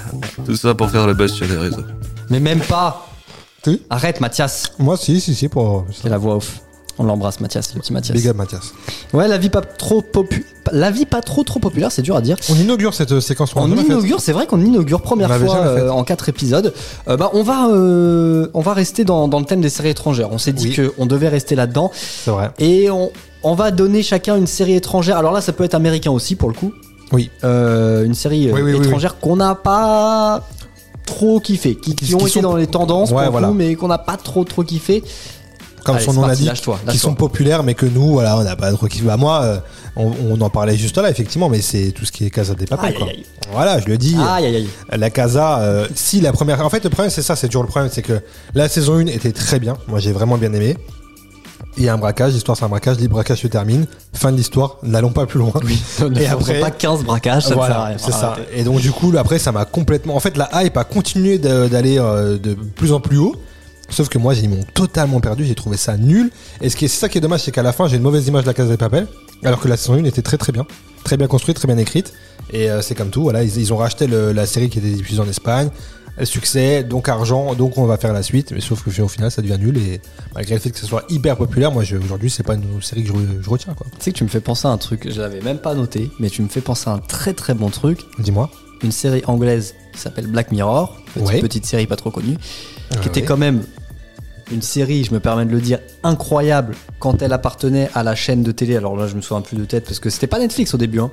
Tout 0.45 0.55
ça 0.55 0.75
pour 0.75 0.89
faire 0.89 1.07
le 1.07 1.13
buzz 1.13 1.31
sur 1.33 1.47
les 1.47 1.57
réseaux. 1.57 1.83
Mais 2.29 2.39
même 2.39 2.61
pas. 2.61 3.07
Tu 3.63 3.79
Arrête, 3.89 4.21
Mathias. 4.21 4.71
Moi, 4.79 4.95
si, 4.97 5.19
si, 5.19 5.33
si, 5.35 5.49
pour. 5.49 5.85
C'est 5.91 6.09
la 6.09 6.17
voix 6.17 6.35
off. 6.35 6.59
On 6.99 7.03
l'embrasse, 7.05 7.39
Mathias, 7.39 7.73
le 7.73 7.81
petit 7.81 7.91
Mathias. 7.91 8.15
Big 8.15 8.27
up, 8.27 8.37
Mathias. 8.37 8.71
Ouais, 9.13 9.27
la 9.27 9.39
vie 9.39 9.49
pas 9.49 9.61
trop 9.61 10.01
popu... 10.03 10.45
La 10.71 10.91
vie 10.91 11.07
pas 11.07 11.21
trop 11.21 11.43
trop 11.43 11.59
populaire, 11.59 11.91
c'est 11.91 12.03
dur 12.03 12.15
à 12.15 12.21
dire. 12.21 12.37
On 12.49 12.55
inaugure 12.55 12.93
cette 12.93 13.11
euh, 13.13 13.19
séquence. 13.21 13.51
On 13.55 13.67
l'a 13.67 13.81
inaugure, 13.81 14.19
c'est 14.19 14.31
vrai 14.31 14.45
qu'on 14.45 14.61
inaugure 14.63 15.01
première 15.01 15.27
On 15.27 15.31
l'avait 15.31 15.45
fois 15.47 15.55
jamais 15.65 15.81
euh, 15.81 15.91
en 15.91 16.03
quatre 16.03 16.29
épisodes. 16.29 16.71
Euh, 17.07 17.17
bah, 17.17 17.31
on 17.33 17.41
va, 17.41 17.67
euh, 17.69 18.47
on 18.53 18.61
va 18.61 18.73
rester 18.73 19.05
dans, 19.05 19.27
dans 19.27 19.39
le 19.39 19.45
thème 19.45 19.61
des 19.61 19.69
séries 19.69 19.89
étrangères. 19.89 20.31
On 20.31 20.37
s'est 20.37 20.53
dit 20.53 20.67
Oui. 20.69 20.75
que 20.75 20.93
on 20.99 21.07
devait 21.07 21.29
rester 21.29 21.55
là-dedans 21.55 21.91
C'est 21.95 22.29
vrai. 22.31 22.51
et 22.59 22.91
on, 22.91 23.11
on 23.43 23.55
va 23.55 23.71
donner 23.71 24.03
chacun 24.03 24.35
une 24.37 24.47
série 24.47 24.73
étrangère. 24.75 25.17
Alors 25.17 25.31
là, 25.33 25.41
ça 25.41 25.53
peut 25.53 25.63
être 25.63 25.75
américain 25.75 26.11
aussi 26.11 26.35
pour 26.35 26.49
le 26.49 26.55
coup. 26.55 26.73
Oui. 27.11 27.29
Euh, 27.43 28.05
une 28.05 28.15
série 28.15 28.49
euh, 28.49 28.53
Oui, 28.53 28.61
oui, 28.61 28.73
oui, 28.73 28.85
étrangère 28.87 29.19
qu'on 29.19 29.35
n'a 29.35 29.55
pas 29.55 30.43
trop 31.05 31.39
kiffé, 31.39 31.75
qui, 31.75 31.95
qui 31.95 32.05
Qui- 32.05 32.15
ont 32.15 32.19
qui 32.19 32.23
été 32.25 32.33
sont- 32.33 32.41
dans 32.41 32.55
les 32.55 32.67
tendances 32.67 33.09
pour 33.09 33.17
Ouais, 33.17 33.25
le 33.25 33.31
voilà. 33.31 33.47
coup, 33.49 33.53
mais 33.53 33.75
qu'on 33.75 33.87
n'a 33.89 33.97
pas 33.97 34.17
trop 34.17 34.43
trop 34.43 34.63
kiffé. 34.63 35.03
Comme 35.83 35.97
Allez, 35.97 36.05
son 36.05 36.13
nom 36.13 36.25
l'indique, 36.25 36.47
lâche-toi, 36.47 36.79
qui 36.89 36.97
sont 36.97 37.13
populaires, 37.13 37.61
mais 37.61 37.73
que 37.73 37.85
nous, 37.85 38.13
voilà, 38.13 38.37
on 38.37 38.43
n'a 38.43 38.55
pas 38.55 38.71
trop 38.71 38.87
kiffé. 38.87 39.03
Bah, 39.03 39.17
moi, 39.17 39.41
euh, 39.43 39.57
on, 39.97 40.13
on 40.29 40.39
en 40.39 40.49
parlait 40.49 40.77
juste 40.77 40.97
là, 40.97 41.09
effectivement, 41.09 41.49
mais 41.49 41.59
c'est 41.59 41.91
tout 41.91 42.05
ce 42.05 42.11
qui 42.13 42.25
est 42.25 42.29
Casa 42.29 42.55
des 42.55 42.65
Papel, 42.65 42.91
Aïe, 42.91 42.95
quoi. 42.95 43.07
aïe, 43.07 43.15
aïe. 43.17 43.25
Voilà, 43.51 43.79
je 43.81 43.87
le 43.87 43.97
dis. 43.97 44.15
Aïe 44.17 44.45
aïe 44.45 44.55
aïe. 44.55 44.67
La 44.97 45.09
Casa, 45.09 45.59
euh, 45.59 45.85
si 45.93 46.21
la 46.21 46.31
première. 46.31 46.65
En 46.65 46.69
fait, 46.69 46.85
le 46.85 46.89
problème, 46.89 47.11
c'est 47.11 47.21
ça, 47.21 47.35
c'est 47.35 47.47
toujours 47.47 47.63
le 47.63 47.67
problème, 47.67 47.91
c'est 47.93 48.01
que 48.01 48.21
la 48.55 48.69
saison 48.69 48.93
1 48.95 49.07
était 49.07 49.33
très 49.33 49.59
bien. 49.59 49.75
Moi, 49.89 49.99
j'ai 49.99 50.13
vraiment 50.13 50.37
bien 50.37 50.53
aimé. 50.53 50.77
Il 51.77 51.83
y 51.83 51.89
a 51.89 51.93
un 51.93 51.97
braquage, 51.97 52.33
l'histoire 52.33 52.55
c'est 52.57 52.65
un 52.65 52.69
braquage, 52.69 52.99
le 52.99 53.07
braquage 53.07 53.41
se 53.41 53.47
termine, 53.47 53.87
fin 54.13 54.31
de 54.31 54.37
l'histoire, 54.37 54.77
n'allons 54.83 55.11
pas 55.11 55.25
plus 55.25 55.39
loin. 55.39 55.51
Ne 56.01 56.19
Et 56.21 56.27
après- 56.27 56.59
pas 56.59 56.69
15 56.71 57.03
braquages, 57.03 57.43
ça 57.43 57.55
ne 57.55 57.61
sert 57.61 57.79
à 57.79 57.85
rien. 57.85 57.97
c'est 57.97 58.11
ça. 58.11 58.35
Et 58.53 58.63
donc 58.63 58.79
du 58.79 58.91
coup, 58.91 59.11
après, 59.17 59.39
ça 59.39 59.51
m'a 59.51 59.65
complètement. 59.65 60.15
En 60.15 60.19
fait, 60.19 60.37
la 60.37 60.49
hype 60.63 60.77
a 60.77 60.83
continué 60.83 61.39
d'aller 61.39 61.97
euh, 61.99 62.37
de 62.37 62.53
plus 62.53 62.91
en 62.93 62.99
plus 62.99 63.17
haut. 63.17 63.35
Sauf 63.89 64.07
que 64.09 64.17
moi, 64.17 64.33
ils 64.33 64.49
m'ont 64.49 64.63
totalement 64.73 65.19
perdu. 65.19 65.45
J'ai 65.45 65.55
trouvé 65.55 65.77
ça 65.77 65.97
nul. 65.97 66.31
Et 66.61 66.69
ce 66.69 66.75
qui 66.75 66.85
est, 66.85 66.87
c'est 66.87 66.99
ça 66.99 67.09
qui 67.09 67.17
est 67.17 67.21
dommage, 67.21 67.41
c'est 67.41 67.51
qu'à 67.51 67.61
la 67.63 67.73
fin, 67.73 67.87
j'ai 67.87 67.97
une 67.97 68.01
mauvaise 68.03 68.27
image 68.27 68.43
de 68.43 68.47
la 68.47 68.53
Casa 68.53 68.69
des 68.69 68.77
Papel, 68.77 69.07
alors 69.43 69.59
que 69.59 69.67
la 69.67 69.77
saison 69.77 69.93
1 69.95 70.05
était 70.05 70.21
très 70.23 70.37
très 70.37 70.51
bien, 70.51 70.65
très 71.03 71.17
bien 71.17 71.27
construite, 71.27 71.57
très 71.57 71.67
bien 71.67 71.77
écrite. 71.77 72.13
Et 72.51 72.69
euh, 72.71 72.81
c'est 72.81 72.95
comme 72.95 73.09
tout. 73.09 73.23
Voilà, 73.23 73.43
ils, 73.43 73.57
ils 73.57 73.73
ont 73.73 73.77
racheté 73.77 74.07
le- 74.07 74.31
la 74.31 74.45
série 74.45 74.69
qui 74.69 74.79
était 74.79 74.89
diffusée 74.89 75.19
en 75.21 75.27
Espagne. 75.27 75.69
Succès, 76.23 76.83
donc 76.83 77.09
argent, 77.09 77.55
donc 77.55 77.77
on 77.77 77.85
va 77.85 77.97
faire 77.97 78.13
la 78.13 78.21
suite. 78.23 78.51
Mais 78.51 78.61
sauf 78.61 78.83
que 78.83 79.01
au 79.01 79.07
final, 79.07 79.31
ça 79.31 79.41
devient 79.41 79.57
nul. 79.59 79.77
Et 79.77 79.99
malgré 80.35 80.53
le 80.55 80.61
fait 80.61 80.69
que 80.71 80.77
ce 80.77 80.85
soit 80.85 81.03
hyper 81.09 81.37
populaire, 81.37 81.71
moi, 81.71 81.83
aujourd'hui, 82.03 82.29
c'est 82.29 82.43
pas 82.43 82.53
une 82.55 82.81
série 82.81 83.03
que 83.03 83.09
je, 83.09 83.13
je 83.41 83.49
retiens. 83.49 83.73
Quoi. 83.73 83.87
Tu 83.97 84.03
sais 84.03 84.11
que 84.11 84.17
tu 84.17 84.23
me 84.23 84.29
fais 84.29 84.39
penser 84.39 84.67
à 84.67 84.71
un 84.71 84.77
truc, 84.77 85.09
je 85.11 85.19
l'avais 85.19 85.41
même 85.41 85.57
pas 85.57 85.73
noté, 85.73 86.09
mais 86.19 86.29
tu 86.29 86.41
me 86.43 86.47
fais 86.47 86.61
penser 86.61 86.89
à 86.89 86.93
un 86.93 86.99
très 86.99 87.33
très 87.33 87.53
bon 87.55 87.69
truc. 87.69 87.99
Dis-moi. 88.19 88.49
Une 88.83 88.91
série 88.91 89.23
anglaise 89.25 89.75
qui 89.93 89.99
s'appelle 89.99 90.27
Black 90.27 90.51
Mirror, 90.51 90.97
petite, 91.13 91.27
Ouais. 91.27 91.39
petite 91.41 91.65
série 91.65 91.87
pas 91.87 91.95
trop 91.95 92.11
connue, 92.11 92.37
qui 93.01 93.07
était 93.07 93.21
ouais. 93.21 93.25
quand 93.25 93.37
même 93.37 93.63
une 94.51 94.61
série, 94.61 95.03
je 95.05 95.13
me 95.13 95.19
permets 95.19 95.45
de 95.45 95.51
le 95.51 95.61
dire, 95.61 95.79
incroyable 96.03 96.75
quand 96.99 97.21
elle 97.21 97.31
appartenait 97.33 97.89
à 97.95 98.03
la 98.03 98.13
chaîne 98.13 98.43
de 98.43 98.51
télé. 98.51 98.75
Alors 98.75 98.95
là, 98.97 99.07
je 99.07 99.15
me 99.15 99.21
souviens 99.21 99.41
plus 99.41 99.57
de 99.57 99.65
tête 99.65 99.85
parce 99.85 99.99
que 99.99 100.09
c'était 100.09 100.27
pas 100.27 100.37
Netflix 100.39 100.73
au 100.73 100.77
début. 100.77 100.99
Hein. 100.99 101.11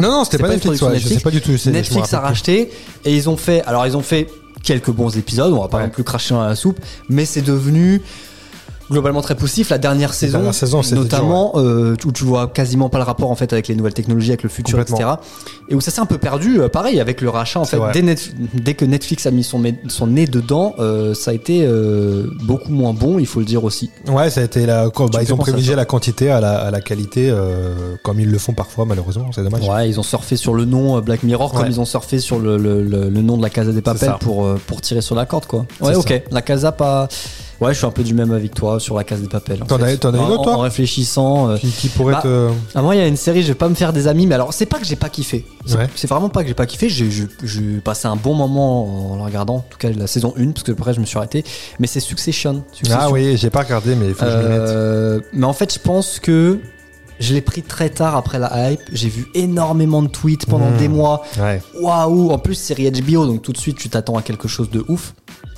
Non, 0.00 0.10
non, 0.10 0.24
c'était 0.24 0.38
pas, 0.38 0.48
Netflix. 0.48 0.82
ouais, 0.82 0.88
je 0.94 0.98
sais 1.08 1.14
Netflix. 1.14 1.22
pas 1.22 1.30
du 1.30 1.40
tout. 1.40 1.70
Netflix 1.70 2.12
a 2.14 2.20
racheté 2.20 2.70
et 3.04 3.14
ils 3.14 3.28
ont 3.28 3.36
fait. 3.36 3.62
Alors 3.64 3.86
ils 3.86 3.96
ont 3.96 4.02
fait 4.02 4.28
quelques 4.62 4.90
bons 4.90 5.16
épisodes. 5.16 5.52
On 5.52 5.60
va 5.62 5.68
pas 5.68 5.78
Ouais. 5.78 5.84
non 5.84 5.90
plus 5.90 6.04
cracher 6.04 6.34
dans 6.34 6.42
la 6.44 6.56
soupe, 6.56 6.80
mais 7.08 7.24
c'est 7.24 7.42
devenu 7.42 8.00
globalement 8.90 9.22
très 9.22 9.34
poussif. 9.34 9.70
La 9.70 9.78
dernière 9.78 10.12
saison, 10.12 10.38
dernière 10.38 10.54
saison, 10.54 10.82
c'était 10.82 10.96
notamment, 10.96 11.52
euh, 11.56 11.96
où 12.04 12.12
tu 12.12 12.24
vois 12.24 12.48
quasiment 12.48 12.88
pas 12.90 12.98
le 12.98 13.04
rapport 13.04 13.30
en 13.30 13.34
fait 13.34 13.52
avec 13.52 13.68
les 13.68 13.74
nouvelles 13.76 13.94
technologies, 13.94 14.30
avec 14.30 14.42
le 14.42 14.48
futur, 14.50 14.78
etc. 14.80 15.08
Et 15.68 15.74
où 15.74 15.80
ça 15.80 15.90
s'est 15.90 16.00
un 16.00 16.06
peu 16.06 16.18
perdu. 16.18 16.60
euh, 16.60 16.68
pareil 16.68 17.00
avec 17.00 17.20
le 17.20 17.30
rachat 17.30 17.60
en 17.60 17.64
fait. 17.64 17.78
Dès, 17.92 18.02
dès 18.54 18.74
que 18.74 18.84
Netflix 18.84 19.26
a 19.26 19.30
mis 19.30 19.42
son, 19.44 19.60
mé- 19.60 19.76
son 19.88 20.06
nez 20.06 20.26
dedans, 20.26 20.74
euh, 20.78 21.14
ça 21.14 21.30
a 21.30 21.34
été 21.34 21.64
euh, 21.64 22.26
beaucoup 22.42 22.70
moins 22.72 22.92
bon, 22.92 23.18
il 23.18 23.26
faut 23.26 23.40
le 23.40 23.46
dire 23.46 23.64
aussi. 23.64 23.90
Ouais, 24.08 24.28
ça 24.30 24.40
a 24.40 24.44
été 24.44 24.66
la. 24.66 24.88
bah, 24.88 25.22
ils 25.22 25.32
ont 25.32 25.36
à 25.36 25.40
privilégié 25.40 25.74
la 25.74 25.84
quantité 25.84 26.30
à 26.30 26.40
la, 26.40 26.58
à 26.58 26.70
la 26.70 26.80
qualité, 26.80 27.32
comme 28.02 28.20
ils 28.20 28.30
le 28.30 28.38
font 28.38 28.52
parfois, 28.52 28.84
malheureusement. 28.84 29.30
C'est 29.34 29.42
dommage. 29.42 29.66
Ouais, 29.68 29.88
ils 29.88 29.98
ont 29.98 30.02
surfé 30.04 30.36
sur 30.36 30.54
le 30.54 30.64
nom 30.64 31.00
Black 31.00 31.22
Mirror 31.22 31.52
comme 31.52 31.66
ils 31.66 31.80
ont 31.80 31.84
surfé 31.84 32.18
sur 32.18 32.38
le, 32.38 32.56
le, 32.58 32.82
le- 32.82 33.08
le 33.08 33.22
nom 33.22 33.36
de 33.36 33.42
la 33.42 33.50
Casa 33.50 33.72
des 33.72 33.78
ça. 33.84 33.94
Papel 33.94 34.14
pour, 34.20 34.46
pour 34.66 34.80
tirer 34.80 35.00
sur 35.00 35.14
la 35.14 35.26
corde, 35.26 35.46
quoi. 35.46 35.66
C'est 35.78 35.86
Ouais, 35.86 35.92
ça. 35.94 35.98
ok. 36.00 36.22
La 36.30 36.42
Casa, 36.42 36.72
pas. 36.72 37.08
Ouais, 37.60 37.72
je 37.72 37.78
suis 37.78 37.86
un 37.86 37.90
peu 37.92 38.02
du 38.02 38.14
même 38.14 38.32
avec 38.32 38.52
toi 38.52 38.80
sur 38.80 38.96
la 38.96 39.04
Casa 39.04 39.22
des 39.22 39.28
Papel. 39.28 39.62
en 39.62 39.66
T'en 39.66 39.80
as- 39.80 39.96
t'en 39.96 40.12
as 40.12 40.16
une 40.16 40.22
En- 40.24 40.30
autre, 40.30 40.42
toi? 40.42 40.56
En 40.56 40.60
réfléchissant. 40.60 41.50
euh, 41.50 41.56
Qui, 41.56 41.68
qui 41.68 41.88
pourrait 41.88 42.14
Bah, 42.14 42.20
te. 42.22 42.48
Ah, 42.74 42.82
moi, 42.82 42.94
il 42.96 42.98
y 42.98 43.00
a 43.00 43.06
une 43.06 43.16
série, 43.16 43.42
je 43.42 43.48
vais 43.48 43.54
pas 43.54 43.68
me 43.68 43.74
faire 43.74 43.92
des 43.92 44.08
amis, 44.08 44.26
mais 44.26 44.34
alors, 44.34 44.52
c'est 44.52 44.66
pas 44.66 44.78
que 44.78 44.84
j'ai 44.84 44.96
pas 44.96 45.08
kiffé. 45.08 45.46
C'est 45.66 45.76
Ouais. 45.76 45.88
vraiment 46.08 46.28
pas 46.28 46.42
que 46.42 46.48
j'ai 46.48 46.54
pas 46.54 46.66
kiffé. 46.66 46.88
J'ai 46.88 47.26
passé 47.82 48.06
un 48.06 48.16
bon 48.16 48.34
moment 48.34 49.12
en 49.12 49.16
le 49.16 49.22
regardant, 49.22 49.56
en 49.56 49.64
tout 49.68 49.78
cas 49.78 49.90
la 49.90 50.06
saison 50.06 50.34
1, 50.36 50.52
parce 50.52 50.62
que 50.62 50.72
après, 50.72 50.92
je 50.94 51.00
me 51.00 51.06
suis 51.06 51.16
arrêté. 51.16 51.44
Mais 51.78 51.86
c'est 51.86 52.00
Succession. 52.00 52.64
Succession. 52.72 52.98
Ah 53.00 53.10
oui, 53.10 53.36
j'ai 53.36 53.50
pas 53.50 53.62
regardé, 53.62 53.94
mais 53.94 54.08
il 54.08 54.14
faut 54.14 54.24
que 54.24 54.30
je 54.30 54.36
le 54.36 54.42
mette. 54.48 54.60
Euh, 54.60 55.20
mais 55.32 55.46
en 55.46 55.52
fait, 55.52 55.72
je 55.72 55.78
pense 55.78 56.18
que 56.20 56.60
je 57.20 57.32
l'ai 57.32 57.40
pris 57.40 57.62
très 57.62 57.88
tard 57.90 58.16
après 58.16 58.38
la 58.38 58.70
hype. 58.72 58.80
J'ai 58.92 59.08
vu 59.08 59.26
énormément 59.34 60.02
de 60.02 60.08
tweets 60.08 60.46
pendant 60.46 60.70
Mmh. 60.70 60.76
des 60.76 60.88
mois. 60.88 61.22
Ouais. 61.40 61.62
Waouh 61.80 62.30
En 62.30 62.38
plus, 62.38 62.54
série 62.56 62.90
HBO, 62.90 63.24
donc 63.26 63.42
tout 63.42 63.52
de 63.52 63.58
suite, 63.58 63.78
tu 63.78 63.88
t'attends 63.88 64.16
à 64.16 64.22
quelque 64.22 64.48
chose 64.48 64.68
de 64.70 64.84
ouf. 64.88 65.14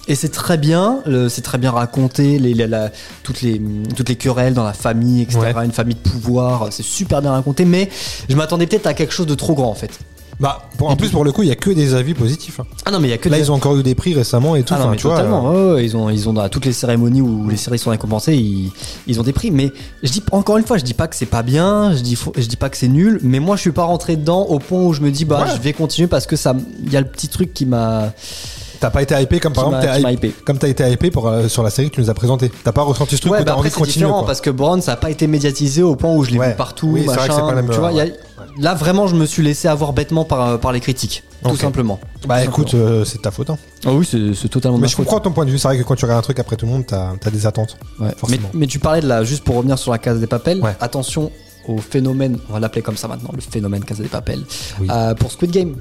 Et 0.09 0.15
c'est 0.15 0.29
très 0.29 0.57
bien, 0.57 1.01
c'est 1.29 1.43
très 1.43 1.59
bien 1.59 1.73
raconté, 1.73 2.39
les, 2.39 2.55
la- 2.55 2.67
la- 2.69 2.91
toutes, 3.25 3.43
les, 3.43 3.61
toutes 3.97 4.09
les 4.09 4.17
querelles 4.17 4.55
dans 4.55 4.63
la 4.65 4.73
famille, 4.73 5.23
etc. 5.23 5.39
Ouais. 5.57 5.65
Une 5.65 5.73
famille 5.73 5.97
de 5.97 6.09
pouvoir, 6.11 6.69
c'est 6.71 6.85
super 6.85 7.21
bien 7.23 7.33
raconté, 7.33 7.65
mais 7.65 7.89
je 8.29 8.37
m'attendais 8.37 8.67
peut-être 8.67 8.87
à 8.87 8.95
quelque 8.95 9.13
chose 9.13 9.27
de 9.27 9.35
trop 9.35 9.55
grand 9.55 9.69
en 9.71 9.75
fait. 9.75 9.91
Bah, 10.39 10.69
pour- 10.77 10.91
en 10.91 10.97
plus, 10.97 11.09
pour 11.09 11.25
le 11.25 11.33
coup, 11.33 11.43
il 11.43 11.49
y 11.49 11.51
a 11.51 11.55
que 11.57 11.71
des 11.71 11.95
avis 11.95 12.13
positifs. 12.13 12.61
hein. 12.61 12.67
Ah 12.85 12.91
non, 12.91 13.01
mais 13.01 13.09
il 13.09 13.11
y 13.11 13.15
a 13.15 13.19
que 13.19 13.29
Là, 13.31 13.39
des- 13.39 13.45
ils 13.45 13.51
ont 13.51 13.55
encore 13.55 13.75
eu 13.79 13.83
des 13.83 13.95
prix 13.95 14.13
récemment 14.15 14.55
et 14.55 14.63
tout. 14.65 14.75
Ah 14.75 14.77
non, 14.77 14.83
enfin, 14.85 14.91
mais 14.93 14.97
tu 14.99 15.07
vois, 15.07 15.17
totalement. 15.17 15.51
euh, 15.51 15.69
ouais, 15.71 15.75
ouais, 15.77 15.85
ils 15.87 15.97
ont, 15.97 16.11
ils 16.11 16.29
ont 16.29 16.35
dans 16.35 16.47
toutes 16.51 16.67
les 16.67 16.75
cérémonies 16.75 17.23
où 17.23 17.49
les 17.49 17.57
séries 17.57 17.79
sont 17.79 17.89
récompensées, 17.91 18.37
ils, 18.37 18.71
ils 19.07 19.19
ont 19.19 19.23
des 19.23 19.33
prix. 19.33 19.51
Mais 19.51 19.73
je 20.03 20.13
dis 20.13 20.23
encore 20.33 20.59
une 20.59 20.67
fois, 20.67 20.77
je 20.77 20.85
dis 20.85 20.93
pas 20.95 21.09
que 21.09 21.17
c'est 21.17 21.25
pas 21.27 21.43
bien, 21.43 21.97
je 21.97 22.01
dis, 22.03 22.19
je 22.37 22.47
dis 22.47 22.57
pas 22.57 22.69
que 22.69 22.77
c'est 22.77 22.87
nul, 22.89 23.19
mais 23.23 23.41
moi 23.41 23.57
je 23.57 23.63
suis 23.63 23.73
pas 23.73 23.85
rentré 23.85 24.15
dedans 24.17 24.43
au 24.43 24.59
point 24.59 24.83
où 24.83 24.93
je 24.93 25.01
me 25.01 25.11
dis 25.11 25.25
bah 25.25 25.47
Ouais. 25.47 25.57
je 25.57 25.61
vais 25.63 25.73
continuer 25.73 26.07
parce 26.07 26.27
que 26.27 26.37
ça, 26.37 26.55
il 26.85 26.93
y 26.93 26.97
a 26.97 27.01
le 27.01 27.07
petit 27.09 27.29
truc 27.29 27.55
qui 27.55 27.65
m'a, 27.65 28.13
T'as 28.81 28.91
pas 28.91 29.03
été 29.03 29.15
hypé 29.21 29.41
comme 29.41 29.53
par 29.53 29.67
exemple, 29.75 29.87
t'es 30.03 30.13
hypé. 30.13 30.35
comme 30.45 30.59
t'as 30.59 30.69
été 30.69 30.91
hypé 30.91 31.11
pour, 31.11 31.27
euh, 31.29 31.49
sur 31.49 31.63
la 31.63 31.71
série 31.71 31.89
que 31.91 31.95
tu 31.95 32.01
nous 32.01 32.11
as 32.11 32.15
présentée. 32.15 32.51
T'as 32.65 32.73
pas 32.73 32.83
ressenti 32.83 33.17
ce 33.17 33.21
truc 33.23 33.33
Ouais, 33.33 33.41
où 33.41 33.45
t'as 33.45 33.53
bah 33.53 33.59
envie 33.59 33.69
après 33.69 33.71
de 33.71 33.75
c'est 33.75 33.81
continuer. 33.81 34.05
différent 34.07 34.19
quoi. 34.21 34.27
parce 34.27 34.41
que 34.41 34.51
Brown 34.51 34.81
ça 34.83 34.93
a 34.93 34.97
pas 34.97 35.11
été 35.11 35.27
médiatisé 35.27 35.83
au 35.83 35.97
point 35.97 36.13
où 36.13 36.23
je 36.25 36.31
l'ai 36.31 36.39
Ouais. 36.39 36.51
vu 36.51 36.55
partout, 36.57 36.89
Oui, 36.93 37.01
c'est 37.01 37.07
vrai 37.07 37.15
que 37.17 37.21
machin. 37.23 37.35
c'est 37.35 37.41
pas 37.41 37.55
la 37.55 37.63
même, 37.63 37.71
tu 37.71 37.79
vois, 37.79 37.93
il 37.93 37.97
y 37.97 38.01
a- 38.01 38.05
ouais. 38.05 38.15
là 38.59 38.75
vraiment 38.75 39.07
je 39.07 39.15
me 39.17 39.27
suis 39.27 39.43
laissé 39.43 39.69
avoir 39.69 39.93
bêtement 39.93 40.25
par, 40.25 40.59
par 40.61 40.73
les 40.73 40.81
critiques, 40.81 41.23
tout 41.45 41.57
simplement. 41.57 41.99
Bah 42.27 42.43
Tout 42.43 42.51
écoute, 42.51 42.75
euh, 42.75 43.05
c'est 43.05 43.19
de 43.19 43.23
ta 43.23 43.31
faute. 43.31 43.51
hein. 43.51 43.59
Ah 43.85 43.93
oui, 43.93 44.07
c'est 44.07 44.49
totalement. 44.49 44.79
Mais 44.79 44.83
ma 44.83 44.87
je 44.89 44.95
faute. 44.97 45.07
comprends 45.07 45.21
ton 45.21 45.33
point 45.33 45.45
de 45.45 45.51
vue. 45.51 45.59
C'est 45.59 45.69
vrai 45.69 45.79
que 45.79 45.83
quand 45.85 45.95
tu 45.95 46.05
regardes 46.05 46.19
un 46.21 46.23
truc 46.23 46.39
après 46.39 46.57
tout 46.57 46.67
le 46.67 46.73
monde, 46.73 46.85
t'as 46.87 47.13
as 47.25 47.31
des 47.31 47.47
attentes. 47.47 47.77
Ouais. 48.01 48.09
Mais, 48.09 48.15
Forcément. 48.17 48.49
mais 48.55 48.67
tu 48.67 48.79
parlais 48.79 49.01
de 49.01 49.07
la, 49.09 49.23
juste 49.25 49.45
pour 49.45 49.57
revenir 49.57 49.79
sur 49.79 49.93
la 49.93 49.99
case 49.99 50.19
des 50.21 50.27
papels, 50.27 50.61
Ouais. 50.61 50.77
attention 50.81 51.31
au 51.69 51.79
phénomène, 51.79 52.39
on 52.49 52.53
va 52.55 52.61
l'appeler 52.61 52.83
comme 52.83 52.97
ça 52.97 53.09
maintenant, 53.09 53.31
le 53.35 53.41
phénomène 53.41 53.85
case 53.85 53.99
des 53.99 54.09
papels, 54.09 54.43
Oui. 54.81 54.87
euh, 54.91 55.15
pour 55.15 55.33
Squid 55.33 55.51
Game. 55.51 55.77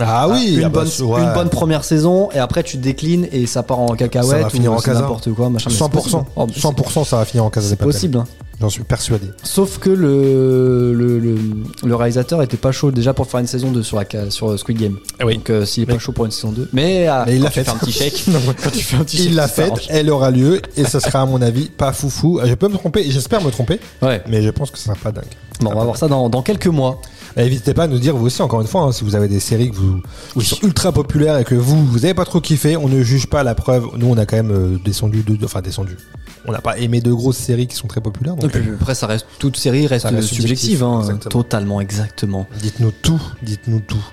Ah 0.00 0.28
oui, 0.28 0.54
une, 0.58 0.64
ah 0.64 0.68
bah, 0.68 0.84
ouais. 0.84 1.20
une 1.22 1.32
bonne 1.34 1.48
première 1.48 1.84
saison 1.84 2.30
et 2.32 2.38
après 2.38 2.62
tu 2.62 2.76
déclines 2.76 3.26
et 3.32 3.46
ça 3.46 3.62
part 3.62 3.78
en 3.80 3.94
cacahuète 3.94 4.30
Ça 4.30 4.38
va 4.44 4.50
finir 4.50 4.72
ou 4.72 4.76
en 4.76 4.80
casa. 4.80 5.00
n'importe 5.00 5.32
quoi, 5.32 5.50
machin. 5.50 5.70
mais 5.70 5.76
c'est 5.76 5.82
100%. 5.84 5.90
possible. 5.90 6.22
Oh, 6.36 6.46
mais 6.46 6.52
c'est- 6.54 6.60
100%, 6.60 7.04
ça 7.04 7.16
va 7.18 7.24
finir 7.24 7.44
en 7.44 7.50
casa 7.50 7.66
des 7.66 7.70
C'est 7.70 7.76
possible. 7.84 8.18
hein. 8.18 8.24
J'en 8.60 8.68
suis 8.68 8.82
persuadé. 8.82 9.26
Sauf 9.42 9.78
que 9.78 9.88
le, 9.88 10.92
le, 10.92 11.18
le, 11.18 11.34
le 11.82 11.94
réalisateur 11.96 12.42
était 12.42 12.58
pas 12.58 12.72
chaud 12.72 12.90
déjà 12.90 13.14
pour 13.14 13.26
faire 13.26 13.40
une 13.40 13.46
saison 13.46 13.70
2 13.70 13.82
sur, 13.82 13.96
la, 13.98 14.30
sur 14.30 14.58
Squid 14.58 14.76
Game. 14.78 14.98
Oui. 15.24 15.36
Donc 15.36 15.48
euh, 15.48 15.64
s'il 15.64 15.84
est 15.84 15.86
Mais- 15.86 15.94
pas 15.94 15.98
chaud 15.98 16.12
pour 16.12 16.26
une 16.26 16.30
saison 16.30 16.52
2. 16.52 16.68
Mais, 16.74 17.08
Mais 17.26 17.36
il 17.36 17.38
quand 17.38 17.44
l'a 17.44 17.48
tu 17.50 17.54
fait. 17.54 17.64
fais 17.64 17.70
un 17.70 17.74
petit 17.76 17.92
chèque. 17.92 18.24
quand 18.62 18.70
tu 18.70 18.80
fais 18.84 18.96
un 18.98 19.04
petit 19.04 19.16
Il 19.16 19.22
chèque, 19.28 19.32
l'a 19.34 19.48
s'arrange. 19.48 19.80
elle 19.88 20.10
aura 20.10 20.30
lieu 20.30 20.60
et 20.76 20.84
ce 20.84 21.00
sera 21.00 21.22
à 21.22 21.24
mon 21.24 21.40
avis 21.40 21.70
pas 21.70 21.92
foufou. 21.94 22.38
Je 22.44 22.52
peux 22.54 22.68
me 22.68 22.74
tromper, 22.76 23.10
j'espère 23.10 23.42
me 23.42 23.50
tromper, 23.50 23.80
Ouais. 24.02 24.20
mais 24.28 24.42
je 24.42 24.50
pense 24.50 24.70
que 24.70 24.76
ce 24.76 24.84
sera 24.84 24.94
pas 24.94 25.10
dingue. 25.12 25.24
Bon, 25.60 25.70
on 25.72 25.78
va 25.78 25.84
voir 25.84 25.96
ça 25.96 26.08
dans, 26.08 26.28
dans 26.28 26.42
quelques 26.42 26.66
mois. 26.66 27.00
N'hésitez 27.36 27.74
pas 27.74 27.84
à 27.84 27.86
nous 27.86 27.98
dire 27.98 28.16
vous 28.16 28.26
aussi 28.26 28.42
encore 28.42 28.60
une 28.60 28.66
fois 28.66 28.82
hein, 28.82 28.92
si 28.92 29.04
vous 29.04 29.14
avez 29.14 29.28
des 29.28 29.40
séries 29.40 29.70
que 29.70 29.76
vous 29.76 30.02
qui 30.34 30.44
sont 30.44 30.58
ultra 30.62 30.92
populaires 30.92 31.38
et 31.38 31.44
que 31.44 31.54
vous 31.54 31.84
vous 31.84 32.04
avez 32.04 32.14
pas 32.14 32.24
trop 32.24 32.40
kiffé, 32.40 32.76
on 32.76 32.88
ne 32.88 33.02
juge 33.02 33.26
pas 33.26 33.42
la 33.42 33.54
preuve. 33.54 33.86
Nous 33.96 34.06
on 34.06 34.16
a 34.16 34.26
quand 34.26 34.36
même 34.36 34.50
euh, 34.50 34.78
descendu 34.84 35.22
de, 35.22 35.44
enfin 35.44 35.60
descendu. 35.60 35.96
On 36.46 36.52
n'a 36.52 36.60
pas 36.60 36.78
aimé 36.78 37.00
de 37.00 37.12
grosses 37.12 37.36
séries 37.36 37.66
qui 37.66 37.76
sont 37.76 37.86
très 37.86 38.00
populaires. 38.00 38.34
Et 38.38 38.42
Donc 38.42 38.52
puis 38.52 38.68
euh, 38.68 38.76
après, 38.80 38.94
ça 38.94 39.06
reste 39.06 39.26
toute 39.38 39.56
série 39.56 39.86
reste, 39.86 40.06
reste 40.06 40.28
subjective, 40.28 40.82
hein, 40.82 41.18
totalement, 41.28 41.80
exactement. 41.80 42.46
dites-nous 42.60 42.92
tout, 43.02 43.20
dites-nous 43.42 43.80
tout. 43.80 44.04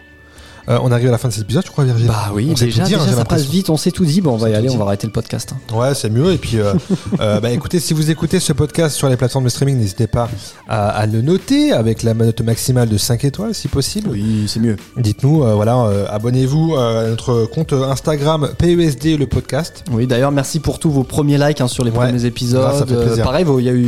Euh, 0.70 0.80
on 0.82 0.92
arrive 0.92 1.08
à 1.08 1.12
la 1.12 1.18
fin 1.18 1.30
de 1.30 1.34
cet 1.34 1.44
épisode, 1.44 1.64
je 1.66 1.72
crois 1.72 1.86
Virginie. 1.86 2.10
Bah 2.10 2.32
oui, 2.34 2.48
On 2.52 2.54
déjà, 2.54 2.84
dire, 2.84 2.98
déjà 3.00 3.10
j'ai 3.12 3.16
ça 3.16 3.24
passe 3.24 3.46
vite, 3.46 3.70
on 3.70 3.78
sait 3.78 3.92
tout 3.92 4.04
dit. 4.04 4.20
Bon, 4.20 4.32
on 4.34 4.38
va 4.38 4.50
y 4.50 4.54
aller, 4.56 4.68
dit. 4.68 4.76
on 4.76 4.78
va 4.80 4.86
arrêter 4.86 5.08
le 5.08 5.14
podcast. 5.14 5.54
hein. 5.54 5.76
Ouais, 5.76 5.96
c'est 5.96 6.10
mieux. 6.10 6.34
Et 6.34 6.38
puis, 6.38 6.58
euh, 6.60 6.74
euh, 7.22 7.40
bah, 7.40 7.52
écoutez, 7.52 7.80
si 7.80 7.94
vous 7.94 8.12
écoutez 8.12 8.40
ce 8.42 8.52
podcast 8.52 8.96
sur 8.96 9.08
les 9.08 9.16
plateformes 9.16 9.46
de 9.46 9.50
streaming, 9.50 9.78
n'hésitez 9.78 10.08
pas 10.08 10.30
à, 10.68 10.90
à 10.90 11.06
le 11.06 11.22
noter 11.22 11.72
avec 11.72 12.04
la 12.04 12.14
note 12.14 12.42
maximale 12.42 12.90
de 12.90 12.98
5 12.98 13.24
étoiles, 13.24 13.56
si 13.56 13.70
possible. 13.70 14.10
Oui, 14.12 14.46
c'est 14.48 14.60
mieux. 14.60 14.76
Dites-nous, 14.98 15.38
voilà, 15.56 15.90
abonnez-vous 16.10 16.76
à 16.76 17.08
notre 17.08 17.46
compte 17.46 17.72
Instagram 17.72 18.50
PESD 18.58 19.18
le 19.18 19.28
podcast. 19.28 19.86
Oui, 19.92 20.06
d'ailleurs, 20.06 20.32
merci 20.32 20.60
pour 20.60 20.80
tous 20.80 20.92
vos 20.92 21.04
premiers 21.04 21.38
likes 21.38 21.62
hein, 21.62 21.68
sur 21.70 21.86
les 21.86 21.92
Ouais, 21.92 22.08
premiers 22.08 22.26
épisodes. 22.26 22.74
ça 22.78 22.86
fait 22.86 23.22
pareil, 23.24 23.46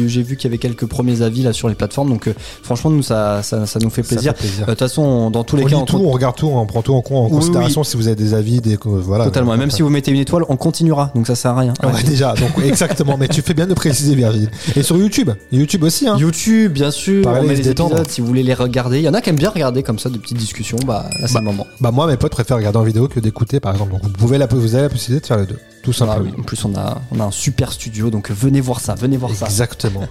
j'ai 0.08 0.24
vu 0.24 0.38
qu'il 0.38 0.46
y 0.46 0.52
avait 0.52 0.58
quelques 0.58 0.86
premiers 0.86 1.22
avis 1.24 1.44
là 1.44 1.52
sur 1.52 1.68
les 1.68 1.76
plateformes, 1.76 2.10
donc 2.10 2.30
franchement, 2.64 2.90
nous 2.90 3.04
ça, 3.04 3.44
ça, 3.44 3.66
ça 3.66 3.80
nous 3.80 3.90
fait 3.90 4.04
plaisir. 4.04 4.34
De 4.34 4.66
toute 4.66 4.80
façon, 4.80 5.30
dans 5.30 5.44
tous 5.44 5.58
les 5.58 5.64
on 5.64 5.66
cas, 5.68 5.76
lit 5.76 5.82
on 5.82 5.86
tout, 5.86 5.98
on 6.06 6.12
regarde 6.12 6.36
tout, 6.38 6.48
on 6.48 6.69
prend 6.70 6.82
tout 6.82 6.94
en, 6.94 7.04
en 7.10 7.26
Oui, 7.26 7.32
considération 7.32 7.84
si 7.84 7.98
vous 7.98 8.08
avez 8.08 8.16
des 8.16 8.34
avis, 8.34 8.62
des 8.62 8.78
voilà. 8.84 9.26
totalement. 9.26 9.54
Et 9.54 9.58
même 9.58 9.72
si 9.72 9.82
vous 9.82 9.90
mettez 9.90 10.12
une 10.12 10.20
étoile, 10.20 10.44
on 10.50 10.56
continuera, 10.58 11.12
donc 11.16 11.28
ça 11.28 11.36
sert 11.36 11.52
à 11.52 11.60
rien. 11.60 11.74
Ouais, 11.84 11.92
Ouais. 11.92 12.04
déjà, 12.04 12.34
donc 12.36 12.52
exactement. 12.64 13.18
Mais 13.18 13.28
tu 13.28 13.42
fais 13.42 13.54
bien 13.54 13.68
de 13.68 13.74
préciser, 13.74 14.16
Virginie. 14.16 14.48
Et 14.76 14.84
sur 14.84 14.96
YouTube, 14.98 15.32
YouTube 15.52 15.84
aussi. 15.84 16.08
Hein. 16.08 16.18
YouTube, 16.18 16.72
bien 16.74 16.92
sûr, 16.92 17.24
Parler 17.24 17.42
on 17.44 17.48
met 17.48 17.56
les 17.56 17.64
détendre. 17.64 17.92
épisodes 17.96 18.10
si 18.12 18.22
vous 18.22 18.28
voulez 18.28 18.44
les 18.44 18.54
regarder. 18.54 19.00
Il 19.00 19.04
y 19.04 19.10
en 19.10 19.14
a 19.14 19.22
qui 19.22 19.30
aiment 19.30 19.36
bien 19.36 19.50
regarder 19.50 19.84
comme 19.84 20.00
ça 20.00 20.10
de 20.10 20.18
petites 20.18 20.38
discussions. 20.38 20.78
Bah 20.86 21.10
là, 21.20 21.28
c'est 21.28 21.34
Bah, 21.34 21.40
le 21.42 21.46
moment. 21.46 21.68
Bah 21.82 21.92
moi, 21.92 22.08
mes 22.08 22.18
potes 22.18 22.32
préfèrent 22.32 22.58
regarder 22.58 22.78
en 22.78 22.84
vidéo 22.84 23.08
que 23.08 23.20
d'écouter, 23.20 23.60
par 23.60 23.74
exemple. 23.74 23.92
Donc 23.92 24.04
vous 24.04 24.10
pouvez 24.10 24.38
la, 24.38 24.46
vous 24.48 24.74
avez 24.76 24.84
la 24.84 24.90
possibilité 24.90 25.22
de 25.22 25.28
faire 25.28 25.38
les 25.38 25.46
deux, 25.48 25.60
tout 25.84 25.92
Ah 25.96 25.98
simplement. 25.98 26.26
oui, 26.26 26.40
En 26.40 26.44
plus, 26.44 26.64
on 26.66 26.76
a, 26.76 27.02
on 27.12 27.20
a 27.20 27.24
un 27.26 27.32
super 27.32 27.72
studio, 27.72 28.10
donc 28.10 28.30
venez 28.32 28.62
voir 28.62 28.80
ça, 28.80 28.96
venez 28.96 29.18
voir 29.18 29.34
ça. 29.34 29.46
Exactement. 29.46 30.02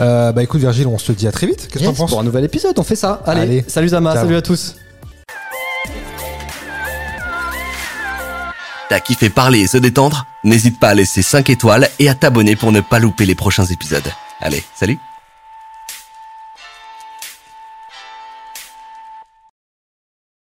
euh, 0.00 0.32
bah 0.32 0.42
écoute 0.42 0.60
Virgile, 0.60 0.86
on 0.86 0.98
se 0.98 1.12
dit 1.12 1.26
à 1.28 1.32
très 1.32 1.46
vite. 1.46 1.68
Qu'est-ce 1.70 1.84
que 1.84 1.88
Yes, 1.88 1.96
penses 1.98 2.10
pour 2.10 2.20
un 2.20 2.24
nouvel 2.24 2.44
épisode, 2.44 2.78
on 2.78 2.82
fait 2.82 2.96
ça. 2.96 3.22
Allez, 3.26 3.40
Allez. 3.42 3.64
salut 3.68 3.88
Zama, 3.88 4.14
salut 4.14 4.36
à 4.36 4.42
tous. 4.42 4.74
T'as 8.88 9.00
kiffé 9.00 9.28
parler 9.28 9.60
et 9.60 9.66
se 9.66 9.76
détendre? 9.76 10.26
N'hésite 10.44 10.80
pas 10.80 10.88
à 10.88 10.94
laisser 10.94 11.22
5 11.22 11.50
étoiles 11.50 11.88
et 11.98 12.08
à 12.08 12.14
t'abonner 12.14 12.56
pour 12.56 12.72
ne 12.72 12.80
pas 12.80 12.98
louper 12.98 13.26
les 13.26 13.34
prochains 13.34 13.66
épisodes. 13.66 14.10
Allez, 14.40 14.64
salut 14.74 14.98